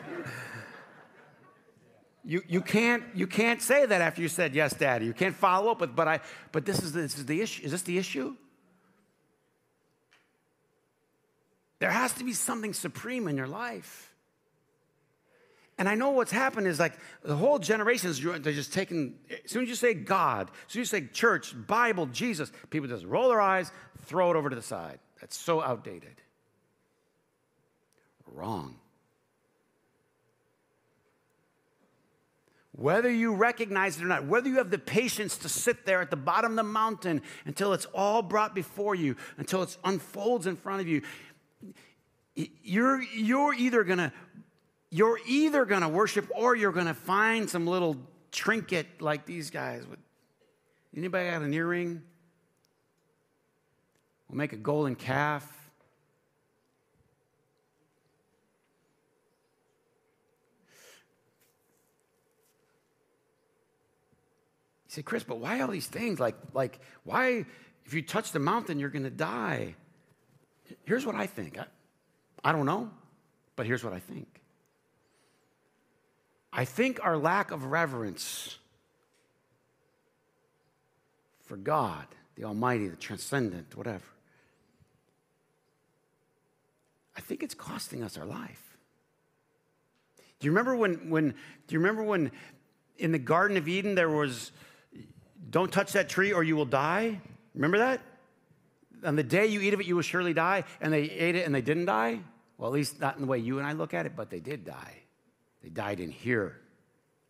you, 2.24 2.40
you, 2.48 2.62
can't, 2.62 3.04
you 3.14 3.26
can't 3.26 3.60
say 3.60 3.84
that 3.84 4.00
after 4.00 4.22
you 4.22 4.28
said, 4.28 4.54
Yes, 4.54 4.72
Daddy. 4.72 5.04
You 5.04 5.12
can't 5.12 5.36
follow 5.36 5.70
up 5.70 5.82
with, 5.82 5.94
But, 5.94 6.08
I, 6.08 6.20
but 6.50 6.64
this, 6.64 6.82
is, 6.82 6.94
this 6.94 7.18
is 7.18 7.26
the 7.26 7.42
issue. 7.42 7.62
Is 7.62 7.72
this 7.72 7.82
the 7.82 7.98
issue? 7.98 8.34
There 11.78 11.90
has 11.90 12.14
to 12.14 12.24
be 12.24 12.32
something 12.32 12.72
supreme 12.72 13.28
in 13.28 13.36
your 13.36 13.48
life. 13.48 14.07
And 15.78 15.88
I 15.88 15.94
know 15.94 16.10
what's 16.10 16.32
happened 16.32 16.66
is 16.66 16.80
like 16.80 16.94
the 17.22 17.36
whole 17.36 17.60
generation 17.60 18.10
is 18.10 18.20
they're 18.20 18.52
just 18.52 18.72
taking, 18.72 19.14
as 19.44 19.50
soon 19.50 19.62
as 19.62 19.68
you 19.68 19.76
say 19.76 19.94
God, 19.94 20.50
as 20.66 20.72
soon 20.72 20.82
as 20.82 20.92
you 20.92 21.00
say 21.00 21.06
church, 21.06 21.54
Bible, 21.66 22.06
Jesus, 22.06 22.50
people 22.70 22.88
just 22.88 23.04
roll 23.04 23.28
their 23.28 23.40
eyes, 23.40 23.70
throw 24.04 24.30
it 24.32 24.36
over 24.36 24.50
to 24.50 24.56
the 24.56 24.62
side. 24.62 24.98
That's 25.20 25.36
so 25.36 25.62
outdated. 25.62 26.20
Wrong. 28.26 28.76
Whether 32.72 33.10
you 33.10 33.34
recognize 33.34 33.98
it 33.98 34.04
or 34.04 34.06
not, 34.06 34.26
whether 34.26 34.48
you 34.48 34.56
have 34.56 34.70
the 34.70 34.78
patience 34.78 35.38
to 35.38 35.48
sit 35.48 35.86
there 35.86 36.00
at 36.00 36.10
the 36.10 36.16
bottom 36.16 36.52
of 36.52 36.56
the 36.56 36.62
mountain 36.62 37.22
until 37.44 37.72
it's 37.72 37.86
all 37.86 38.22
brought 38.22 38.54
before 38.54 38.94
you, 38.94 39.16
until 39.36 39.62
it 39.62 39.76
unfolds 39.84 40.46
in 40.46 40.56
front 40.56 40.80
of 40.80 40.88
you, 40.88 41.02
you're, 42.34 43.02
you're 43.02 43.54
either 43.54 43.82
going 43.82 43.98
to 43.98 44.12
you're 44.90 45.18
either 45.26 45.64
going 45.64 45.82
to 45.82 45.88
worship 45.88 46.30
or 46.34 46.56
you're 46.56 46.72
going 46.72 46.86
to 46.86 46.94
find 46.94 47.48
some 47.48 47.66
little 47.66 47.96
trinket 48.32 49.00
like 49.00 49.26
these 49.26 49.50
guys. 49.50 49.86
With 49.86 49.98
anybody 50.96 51.30
got 51.30 51.42
an 51.42 51.52
earring? 51.52 52.02
We'll 54.28 54.38
make 54.38 54.52
a 54.52 54.56
golden 54.56 54.94
calf. 54.94 55.46
You 64.86 64.92
say, 64.92 65.02
Chris, 65.02 65.22
but 65.22 65.38
why 65.38 65.60
all 65.60 65.68
these 65.68 65.86
things? 65.86 66.18
Like, 66.18 66.34
like 66.54 66.80
why, 67.04 67.44
if 67.84 67.92
you 67.92 68.00
touch 68.00 68.32
the 68.32 68.38
mountain, 68.38 68.78
you're 68.78 68.88
going 68.88 69.04
to 69.04 69.10
die? 69.10 69.74
Here's 70.84 71.04
what 71.04 71.14
I 71.14 71.26
think. 71.26 71.58
I, 71.58 71.64
I 72.42 72.52
don't 72.52 72.64
know, 72.64 72.90
but 73.54 73.66
here's 73.66 73.84
what 73.84 73.92
I 73.92 73.98
think. 73.98 74.38
I 76.52 76.64
think 76.64 77.04
our 77.04 77.16
lack 77.16 77.50
of 77.50 77.64
reverence 77.66 78.58
for 81.44 81.56
God, 81.56 82.06
the 82.36 82.44
Almighty, 82.44 82.88
the 82.88 82.96
transcendent, 82.96 83.76
whatever, 83.76 84.04
I 87.16 87.20
think 87.20 87.42
it's 87.42 87.54
costing 87.54 88.02
us 88.02 88.16
our 88.16 88.26
life. 88.26 88.76
Do 90.38 90.46
you 90.46 90.52
remember 90.52 90.76
when, 90.76 91.10
when 91.10 91.30
do 91.66 91.72
you 91.72 91.80
remember 91.80 92.02
when 92.02 92.30
in 92.96 93.12
the 93.12 93.18
Garden 93.18 93.56
of 93.56 93.66
Eden 93.66 93.94
there 93.94 94.08
was 94.08 94.52
don't 95.50 95.72
touch 95.72 95.92
that 95.94 96.08
tree 96.08 96.32
or 96.32 96.44
you 96.44 96.54
will 96.54 96.64
die? 96.64 97.20
Remember 97.54 97.78
that? 97.78 98.00
On 99.04 99.16
the 99.16 99.22
day 99.22 99.46
you 99.46 99.60
eat 99.60 99.74
of 99.74 99.80
it, 99.80 99.86
you 99.86 99.96
will 99.96 100.02
surely 100.02 100.32
die. 100.32 100.64
And 100.80 100.92
they 100.92 101.10
ate 101.10 101.34
it 101.34 101.44
and 101.44 101.54
they 101.54 101.60
didn't 101.60 101.86
die? 101.86 102.20
Well, 102.56 102.70
at 102.70 102.74
least 102.74 103.00
not 103.00 103.16
in 103.16 103.22
the 103.22 103.28
way 103.28 103.38
you 103.38 103.58
and 103.58 103.66
I 103.66 103.72
look 103.72 103.94
at 103.94 104.06
it, 104.06 104.12
but 104.16 104.30
they 104.30 104.40
did 104.40 104.64
die. 104.64 105.02
They 105.62 105.68
died 105.68 106.00
in 106.00 106.10
here. 106.10 106.60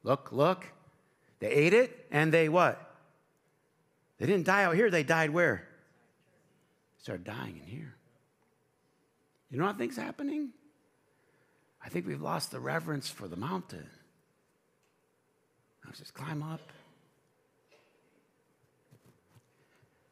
Look, 0.02 0.30
look. 0.32 0.66
They 1.40 1.48
ate 1.48 1.72
it 1.72 2.06
and 2.10 2.32
they 2.32 2.48
what? 2.48 2.84
They 4.18 4.26
didn't 4.26 4.46
die 4.46 4.64
out 4.64 4.74
here, 4.74 4.90
they 4.90 5.04
died 5.04 5.30
where? 5.30 5.68
They 6.96 7.02
started 7.02 7.24
dying 7.24 7.60
in 7.62 7.66
here. 7.66 7.94
You 9.50 9.58
know 9.58 9.64
what 9.64 9.76
I 9.76 9.78
think's 9.78 9.96
happening? 9.96 10.50
I 11.84 11.88
think 11.88 12.06
we've 12.06 12.20
lost 12.20 12.50
the 12.50 12.60
reverence 12.60 13.08
for 13.08 13.28
the 13.28 13.36
mountain. 13.36 13.86
I 15.84 15.88
was 15.88 15.98
just 15.98 16.12
climb 16.12 16.42
up. 16.42 16.60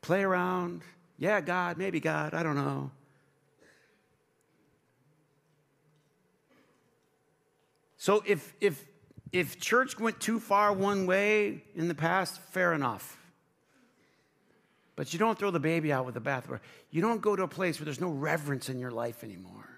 Play 0.00 0.22
around. 0.22 0.82
Yeah, 1.18 1.40
God, 1.40 1.76
maybe 1.76 1.98
God, 1.98 2.32
I 2.32 2.42
don't 2.42 2.54
know. 2.54 2.90
So 8.06 8.22
if, 8.24 8.54
if, 8.60 8.86
if 9.32 9.58
church 9.58 9.98
went 9.98 10.20
too 10.20 10.38
far 10.38 10.72
one 10.72 11.06
way 11.06 11.64
in 11.74 11.88
the 11.88 11.94
past, 11.94 12.40
fair 12.52 12.72
enough. 12.72 13.18
But 14.94 15.12
you 15.12 15.18
don't 15.18 15.36
throw 15.36 15.50
the 15.50 15.58
baby 15.58 15.92
out 15.92 16.06
with 16.06 16.14
the 16.14 16.20
bathwater. 16.20 16.60
You 16.92 17.02
don't 17.02 17.20
go 17.20 17.34
to 17.34 17.42
a 17.42 17.48
place 17.48 17.80
where 17.80 17.84
there's 17.84 18.00
no 18.00 18.10
reverence 18.10 18.68
in 18.68 18.78
your 18.78 18.92
life 18.92 19.24
anymore, 19.24 19.68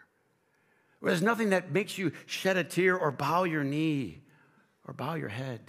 where 1.00 1.10
there's 1.10 1.22
nothing 1.22 1.48
that 1.48 1.72
makes 1.72 1.96
you 1.96 2.12
shed 2.26 2.58
a 2.58 2.64
tear 2.64 2.98
or 2.98 3.10
bow 3.10 3.44
your 3.44 3.64
knee 3.64 4.20
or 4.86 4.92
bow 4.92 5.14
your 5.14 5.30
head. 5.30 5.62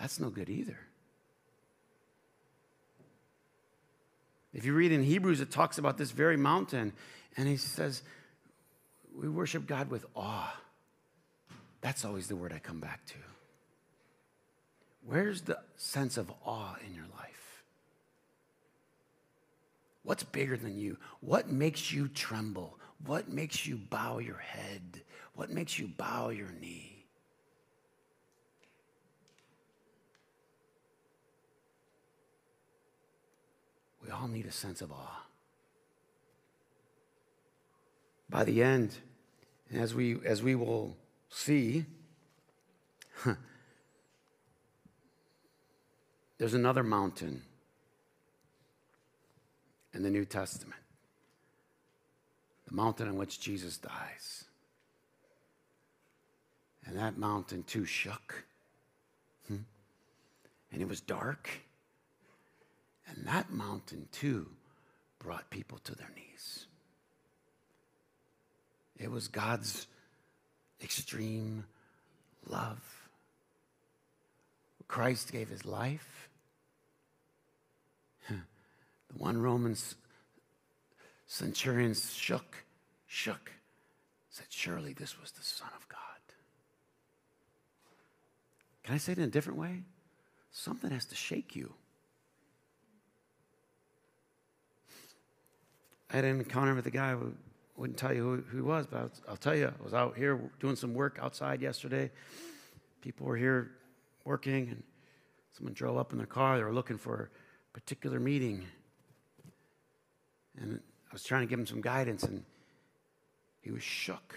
That's 0.00 0.18
no 0.18 0.30
good 0.30 0.48
either. 0.48 0.78
If 4.54 4.64
you 4.64 4.72
read 4.72 4.90
in 4.90 5.02
Hebrews, 5.02 5.42
it 5.42 5.50
talks 5.50 5.76
about 5.76 5.98
this 5.98 6.12
very 6.12 6.38
mountain, 6.38 6.94
and 7.36 7.46
he 7.46 7.58
says, 7.58 8.02
we 9.16 9.28
worship 9.28 9.66
God 9.66 9.90
with 9.90 10.04
awe. 10.14 10.54
That's 11.80 12.04
always 12.04 12.28
the 12.28 12.36
word 12.36 12.52
I 12.52 12.58
come 12.58 12.80
back 12.80 13.04
to. 13.06 13.14
Where's 15.06 15.42
the 15.42 15.58
sense 15.76 16.16
of 16.16 16.30
awe 16.44 16.76
in 16.86 16.94
your 16.94 17.06
life? 17.16 17.62
What's 20.02 20.24
bigger 20.24 20.56
than 20.56 20.78
you? 20.78 20.96
What 21.20 21.50
makes 21.50 21.92
you 21.92 22.08
tremble? 22.08 22.78
What 23.06 23.28
makes 23.28 23.66
you 23.66 23.76
bow 23.76 24.18
your 24.18 24.38
head? 24.38 25.02
What 25.34 25.50
makes 25.50 25.78
you 25.78 25.86
bow 25.86 26.30
your 26.30 26.50
knee? 26.60 27.04
We 34.02 34.10
all 34.10 34.28
need 34.28 34.46
a 34.46 34.52
sense 34.52 34.80
of 34.80 34.90
awe. 34.90 35.22
By 38.30 38.44
the 38.44 38.62
end, 38.62 38.96
as 39.72 39.94
we, 39.94 40.18
as 40.24 40.42
we 40.42 40.54
will 40.54 40.96
see, 41.30 41.86
there's 46.38 46.54
another 46.54 46.82
mountain 46.82 47.42
in 49.92 50.02
the 50.02 50.10
New 50.10 50.24
Testament 50.24 50.80
the 52.68 52.74
mountain 52.74 53.08
on 53.08 53.16
which 53.16 53.40
Jesus 53.40 53.78
dies. 53.78 54.44
And 56.84 56.98
that 56.98 57.18
mountain 57.18 57.62
too 57.64 57.84
shook. 57.84 58.44
Hmm? 59.46 59.56
And 60.72 60.82
it 60.82 60.88
was 60.88 61.00
dark. 61.00 61.48
And 63.06 63.26
that 63.26 63.50
mountain, 63.50 64.08
too, 64.12 64.48
brought 65.18 65.48
people 65.50 65.78
to 65.84 65.94
their 65.94 66.10
knees. 66.14 66.66
It 68.98 69.10
was 69.10 69.28
God's 69.28 69.86
extreme 70.82 71.64
love. 72.46 72.80
Christ 74.88 75.32
gave 75.32 75.48
his 75.48 75.64
life. 75.64 76.28
the 78.28 78.38
one 79.16 79.40
Roman 79.40 79.76
centurion 81.26 81.94
shook, 81.94 82.64
shook, 83.06 83.52
said, 84.30 84.46
Surely 84.48 84.94
this 84.94 85.20
was 85.20 85.30
the 85.32 85.42
Son 85.42 85.68
of 85.76 85.88
God. 85.88 85.98
Can 88.82 88.94
I 88.94 88.98
say 88.98 89.12
it 89.12 89.18
in 89.18 89.24
a 89.24 89.28
different 89.28 89.58
way? 89.58 89.82
Something 90.50 90.90
has 90.90 91.04
to 91.06 91.14
shake 91.14 91.54
you. 91.54 91.72
I 96.10 96.16
had 96.16 96.24
an 96.24 96.38
encounter 96.38 96.74
with 96.74 96.86
a 96.86 96.90
guy 96.90 97.12
who 97.12 97.34
wouldn't 97.78 97.96
tell 97.96 98.12
you 98.12 98.22
who, 98.50 98.56
he 98.56 98.60
was, 98.60 98.86
but 98.86 99.12
I'll 99.28 99.36
tell 99.36 99.56
you, 99.56 99.68
I 99.68 99.84
was 99.84 99.94
out 99.94 100.16
here 100.16 100.40
doing 100.58 100.74
some 100.74 100.94
work 100.94 101.18
outside 101.22 101.62
yesterday. 101.62 102.10
People 103.00 103.26
were 103.26 103.36
here 103.36 103.70
working, 104.24 104.68
and 104.68 104.82
someone 105.52 105.74
drove 105.74 105.96
up 105.96 106.10
in 106.10 106.18
their 106.18 106.26
car. 106.26 106.58
They 106.58 106.64
were 106.64 106.72
looking 106.72 106.98
for 106.98 107.30
a 107.70 107.72
particular 107.72 108.18
meeting. 108.18 108.64
And 110.60 110.80
I 111.08 111.12
was 111.12 111.22
trying 111.22 111.42
to 111.42 111.46
give 111.46 111.60
him 111.60 111.66
some 111.66 111.80
guidance, 111.80 112.24
and 112.24 112.42
he 113.62 113.70
was 113.70 113.82
shook. 113.82 114.34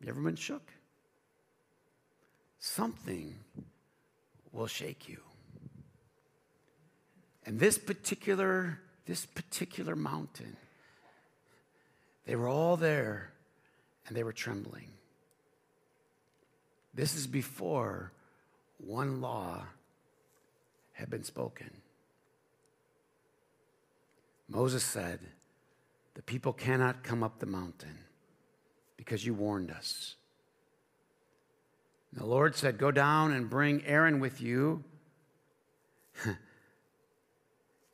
You 0.00 0.08
ever 0.08 0.20
been 0.20 0.36
shook? 0.36 0.70
Something 2.60 3.34
will 4.52 4.68
shake 4.68 5.08
you. 5.08 5.18
And 7.44 7.58
this 7.58 7.78
particular, 7.78 8.78
this 9.06 9.26
particular 9.26 9.96
mountain, 9.96 10.56
they 12.26 12.36
were 12.36 12.48
all 12.48 12.76
there 12.76 13.32
and 14.06 14.16
they 14.16 14.22
were 14.22 14.32
trembling. 14.32 14.88
This 16.94 17.16
is 17.16 17.26
before 17.26 18.12
one 18.78 19.20
law 19.20 19.64
had 20.92 21.08
been 21.10 21.24
spoken. 21.24 21.70
Moses 24.48 24.84
said, 24.84 25.20
The 26.14 26.22
people 26.22 26.52
cannot 26.52 27.02
come 27.02 27.22
up 27.22 27.38
the 27.38 27.46
mountain 27.46 27.98
because 28.96 29.24
you 29.24 29.34
warned 29.34 29.70
us. 29.70 30.16
And 32.12 32.20
the 32.20 32.26
Lord 32.26 32.54
said, 32.54 32.78
Go 32.78 32.90
down 32.90 33.32
and 33.32 33.48
bring 33.48 33.84
Aaron 33.86 34.20
with 34.20 34.40
you. 34.40 34.84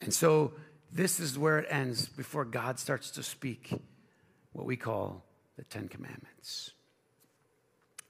and 0.09 0.15
so 0.15 0.55
this 0.91 1.21
is 1.21 1.39
where 1.39 1.59
it 1.59 1.67
ends 1.69 2.09
before 2.09 2.47
God 2.47 2.79
starts 2.79 3.11
to 3.11 3.23
speak 3.23 3.75
what 4.53 4.65
we 4.65 4.75
call 4.75 5.23
the 5.59 5.65
Ten 5.65 5.87
Commandments. 5.87 6.71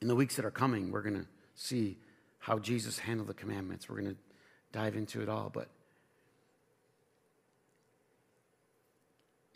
In 0.00 0.06
the 0.06 0.14
weeks 0.14 0.37
that 0.37 0.44
are 0.44 0.52
coming, 0.52 0.92
we're 0.92 1.02
going 1.02 1.16
to 1.16 1.26
see 1.56 1.98
how 2.38 2.61
Jesus 2.61 3.00
handled 3.00 3.26
the 3.26 3.34
commandments. 3.34 3.88
We're 3.88 4.00
going 4.00 4.14
to 4.14 4.16
dive 4.70 4.94
into 4.94 5.22
it 5.22 5.28
all. 5.28 5.50
But 5.52 5.70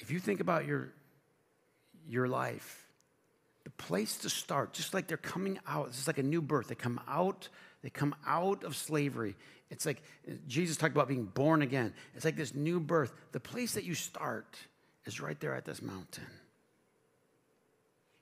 if 0.01 0.11
you 0.11 0.19
think 0.19 0.41
about 0.41 0.67
your, 0.67 0.93
your 2.09 2.27
life, 2.27 2.89
the 3.63 3.71
place 3.71 4.17
to 4.19 4.29
start, 4.29 4.73
just 4.73 4.95
like 4.95 5.07
they're 5.07 5.17
coming 5.17 5.61
out, 5.65 5.87
it's 5.91 6.09
like 6.09 6.19
a 6.19 6.25
new 6.25 6.43
birth. 6.43 6.67
They 6.67 6.75
come 6.75 7.01
out, 7.07 7.49
they 7.85 7.91
come 7.91 8.17
out 8.27 8.65
of 8.65 8.75
slavery. 8.75 9.37
It's 9.73 9.87
like 9.87 10.03
Jesus 10.47 10.77
talked 10.77 10.95
about 10.95 11.09
being 11.09 11.25
born 11.25 11.63
again. 11.63 11.95
It's 12.15 12.27
like 12.27 12.37
this 12.37 12.55
new 12.55 12.79
birth. 12.79 13.11
The 13.33 13.41
place 13.41 13.73
that 13.73 13.85
you 13.85 13.95
start 13.95 14.59
is 15.07 15.19
right 15.19 15.41
there 15.41 15.55
at 15.55 15.65
this 15.65 15.81
mountain 15.81 16.27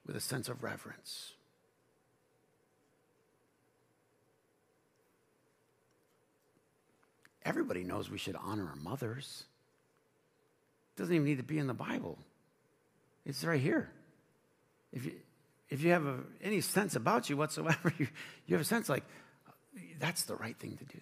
with 0.06 0.14
a 0.14 0.20
sense 0.20 0.48
of 0.48 0.62
reverence. 0.62 1.32
Everybody 7.44 7.82
knows 7.82 8.08
we 8.08 8.16
should 8.16 8.36
honor 8.36 8.68
our 8.68 8.76
mothers. 8.76 9.42
It 10.94 11.00
doesn't 11.00 11.12
even 11.12 11.24
need 11.24 11.38
to 11.38 11.42
be 11.42 11.58
in 11.58 11.66
the 11.66 11.74
Bible. 11.74 12.16
It's 13.26 13.42
right 13.42 13.60
here. 13.60 13.90
If 14.92 15.04
you, 15.04 15.12
if 15.68 15.82
you 15.82 15.90
have 15.90 16.06
a, 16.06 16.18
any 16.42 16.60
sense 16.60 16.94
about 16.94 17.28
you 17.28 17.36
whatsoever, 17.36 17.92
you, 17.98 18.06
you 18.46 18.54
have 18.54 18.62
a 18.62 18.68
sense 18.68 18.88
like, 18.88 19.04
that's 19.98 20.24
the 20.24 20.36
right 20.36 20.56
thing 20.56 20.76
to 20.76 20.84
do. 20.84 21.00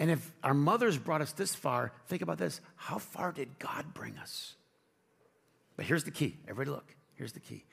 And 0.00 0.10
if 0.10 0.32
our 0.42 0.54
mothers 0.54 0.96
brought 0.96 1.20
us 1.20 1.32
this 1.32 1.54
far, 1.54 1.92
think 2.08 2.22
about 2.22 2.38
this 2.38 2.62
how 2.74 2.98
far 2.98 3.32
did 3.32 3.58
God 3.58 3.92
bring 3.92 4.16
us? 4.16 4.54
But 5.76 5.84
here's 5.84 6.04
the 6.04 6.10
key. 6.10 6.38
Everybody, 6.48 6.70
look. 6.70 6.94
Here's 7.14 7.32
the 7.32 7.40
key. 7.40 7.64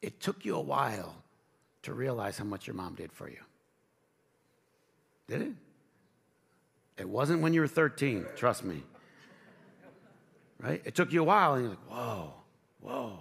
It 0.00 0.20
took 0.20 0.44
you 0.44 0.54
a 0.54 0.60
while 0.60 1.16
to 1.82 1.92
realize 1.92 2.38
how 2.38 2.44
much 2.44 2.68
your 2.68 2.74
mom 2.74 2.94
did 2.94 3.12
for 3.12 3.28
you. 3.28 3.40
Did 5.26 5.42
it? 5.42 5.52
It 6.96 7.08
wasn't 7.08 7.42
when 7.42 7.52
you 7.52 7.60
were 7.60 7.66
13, 7.66 8.26
trust 8.36 8.62
me. 8.62 8.80
Right? 10.60 10.80
It 10.84 10.94
took 10.94 11.12
you 11.12 11.22
a 11.22 11.24
while, 11.24 11.54
and 11.54 11.64
you're 11.64 11.70
like, 11.70 11.90
whoa. 11.90 12.34
Whoa. 12.80 13.18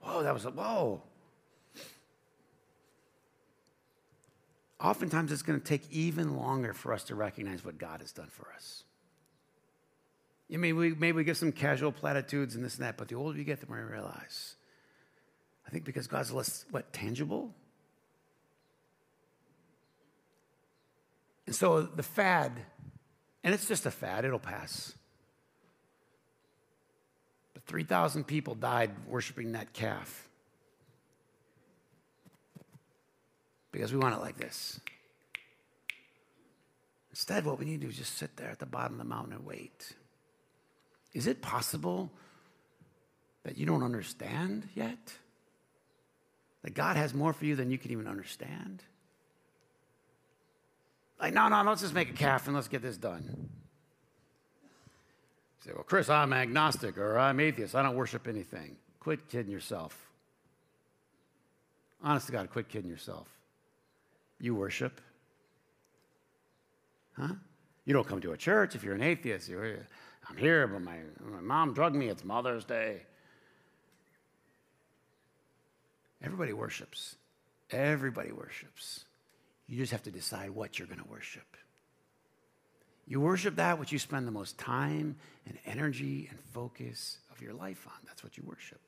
Whoa, 0.00 0.22
that 0.24 0.34
was 0.34 0.44
a 0.44 0.50
whoa. 0.50 1.02
Oftentimes, 4.80 5.30
it's 5.30 5.42
going 5.42 5.60
to 5.60 5.64
take 5.64 5.90
even 5.90 6.36
longer 6.36 6.72
for 6.72 6.94
us 6.94 7.04
to 7.04 7.14
recognize 7.14 7.64
what 7.64 7.76
God 7.76 8.00
has 8.00 8.12
done 8.12 8.28
for 8.28 8.50
us. 8.54 8.84
You 10.48 10.58
mean 10.58 10.76
we 10.76 10.94
maybe 10.94 11.12
we 11.12 11.24
get 11.24 11.36
some 11.36 11.52
casual 11.52 11.92
platitudes 11.92 12.56
and 12.56 12.64
this 12.64 12.76
and 12.76 12.84
that, 12.84 12.96
but 12.96 13.08
the 13.08 13.14
older 13.14 13.38
you 13.38 13.44
get, 13.44 13.60
the 13.60 13.66
more 13.66 13.78
you 13.78 13.84
realize. 13.84 14.56
I 15.66 15.70
think 15.70 15.84
because 15.84 16.06
God's 16.06 16.32
less 16.32 16.64
what 16.70 16.92
tangible. 16.92 17.54
And 21.46 21.54
so 21.54 21.82
the 21.82 22.02
fad, 22.02 22.52
and 23.44 23.54
it's 23.54 23.68
just 23.68 23.84
a 23.84 23.90
fad, 23.90 24.24
it'll 24.24 24.38
pass. 24.38 24.94
But 27.54 27.64
3,000 27.64 28.24
people 28.24 28.54
died 28.54 28.90
worshiping 29.06 29.52
that 29.52 29.72
calf. 29.72 30.29
Because 33.72 33.92
we 33.92 33.98
want 33.98 34.14
it 34.14 34.20
like 34.20 34.36
this. 34.36 34.80
Instead, 37.10 37.44
what 37.44 37.58
we 37.58 37.64
need 37.64 37.80
to 37.80 37.86
do 37.86 37.90
is 37.90 37.96
just 37.96 38.16
sit 38.16 38.36
there 38.36 38.50
at 38.50 38.58
the 38.58 38.66
bottom 38.66 38.94
of 38.94 38.98
the 38.98 39.04
mountain 39.04 39.32
and 39.32 39.44
wait. 39.44 39.94
Is 41.12 41.26
it 41.26 41.42
possible 41.42 42.10
that 43.42 43.58
you 43.58 43.66
don't 43.66 43.82
understand 43.82 44.68
yet? 44.74 45.14
That 46.62 46.74
God 46.74 46.96
has 46.96 47.14
more 47.14 47.32
for 47.32 47.44
you 47.46 47.56
than 47.56 47.70
you 47.70 47.78
can 47.78 47.90
even 47.90 48.06
understand? 48.06 48.82
Like, 51.20 51.34
no, 51.34 51.48
no, 51.48 51.62
let's 51.62 51.82
just 51.82 51.94
make 51.94 52.10
a 52.10 52.14
calf 52.14 52.46
and 52.46 52.54
let's 52.54 52.68
get 52.68 52.82
this 52.82 52.96
done 52.96 53.50
say, 55.64 55.72
well, 55.74 55.84
Chris, 55.84 56.08
I'm 56.08 56.32
agnostic 56.32 56.98
or 56.98 57.18
I'm 57.18 57.40
atheist. 57.40 57.74
I 57.74 57.82
don't 57.82 57.96
worship 57.96 58.26
anything. 58.26 58.76
Quit 58.98 59.28
kidding 59.28 59.52
yourself. 59.52 60.10
Honest 62.02 62.26
to 62.26 62.32
God, 62.32 62.50
quit 62.50 62.68
kidding 62.68 62.90
yourself. 62.90 63.28
You 64.40 64.54
worship. 64.54 65.00
Huh? 67.16 67.34
You 67.84 67.92
don't 67.92 68.06
come 68.06 68.20
to 68.22 68.32
a 68.32 68.36
church 68.36 68.74
if 68.74 68.82
you're 68.82 68.94
an 68.94 69.02
atheist. 69.02 69.48
You're, 69.48 69.86
I'm 70.28 70.36
here, 70.36 70.66
but 70.66 70.80
my, 70.80 70.98
my 71.22 71.40
mom 71.40 71.74
drugged 71.74 71.96
me. 71.96 72.08
It's 72.08 72.24
Mother's 72.24 72.64
Day. 72.64 73.02
Everybody 76.22 76.52
worships. 76.52 77.16
Everybody 77.70 78.32
worships. 78.32 79.04
You 79.66 79.76
just 79.76 79.92
have 79.92 80.02
to 80.04 80.10
decide 80.10 80.50
what 80.50 80.78
you're 80.78 80.88
going 80.88 81.00
to 81.00 81.08
worship. 81.08 81.56
You 83.06 83.20
worship 83.20 83.56
that 83.56 83.78
which 83.78 83.92
you 83.92 83.98
spend 83.98 84.26
the 84.26 84.32
most 84.32 84.56
time 84.56 85.16
and 85.46 85.58
energy 85.66 86.28
and 86.30 86.38
focus 86.52 87.18
of 87.32 87.42
your 87.42 87.54
life 87.54 87.86
on. 87.86 87.94
That's 88.06 88.22
what 88.22 88.36
you 88.36 88.44
worship. 88.46 88.80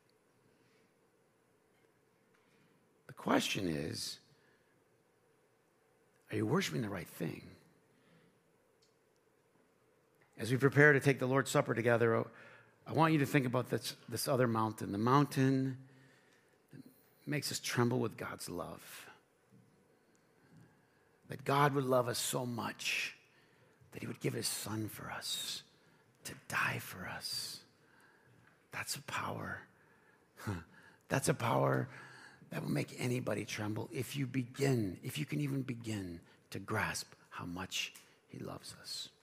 The 3.09 3.15
question 3.15 3.69
is 3.69 4.19
are 6.33 6.37
you 6.37 6.47
worshiping 6.47 6.81
the 6.81 6.89
right 6.89 7.07
thing? 7.07 7.43
As 10.39 10.51
we 10.51 10.57
prepare 10.57 10.95
to 10.95 11.01
take 11.01 11.19
the 11.19 11.27
Lord's 11.27 11.51
Supper 11.51 11.75
together, 11.75 12.17
oh, 12.17 12.27
I 12.87 12.93
want 12.95 13.13
you 13.13 13.19
to 13.21 13.27
think 13.27 13.47
about 13.47 13.69
this, 13.69 13.95
this 14.09 14.27
other 14.27 14.49
mountain, 14.49 14.91
the 14.93 14.99
mountain 14.99 15.77
that 16.73 16.83
makes 17.27 17.53
us 17.53 17.61
tremble 17.61 18.01
with 18.01 18.17
God's 18.17 18.49
love. 18.49 19.07
That 21.29 21.45
God 21.45 21.75
would 21.75 21.85
love 21.85 22.09
us 22.09 22.19
so 22.19 22.47
much 22.47 23.15
that 23.93 24.01
he 24.01 24.07
would 24.07 24.21
give 24.21 24.33
his 24.33 24.49
son 24.49 24.89
for 24.89 25.11
us, 25.11 25.63
to 26.25 26.33
die 26.49 26.79
for 26.81 27.07
us. 27.07 27.61
That's 28.73 28.97
a 28.97 29.03
power. 29.03 29.61
That's 31.09 31.29
a 31.29 31.35
power 31.35 31.89
that 32.53 32.63
will 32.63 32.71
make 32.71 32.95
anybody 32.99 33.45
tremble 33.45 33.89
if 33.93 34.15
you 34.15 34.27
begin, 34.27 34.99
if 35.03 35.19
you 35.19 35.25
can 35.25 35.41
even 35.41 35.63
begin 35.63 36.21
to 36.51 36.59
grasp 36.59 37.13
how 37.31 37.47
much 37.47 37.95
He 38.29 38.39
loves 38.39 38.75
us. 38.81 39.09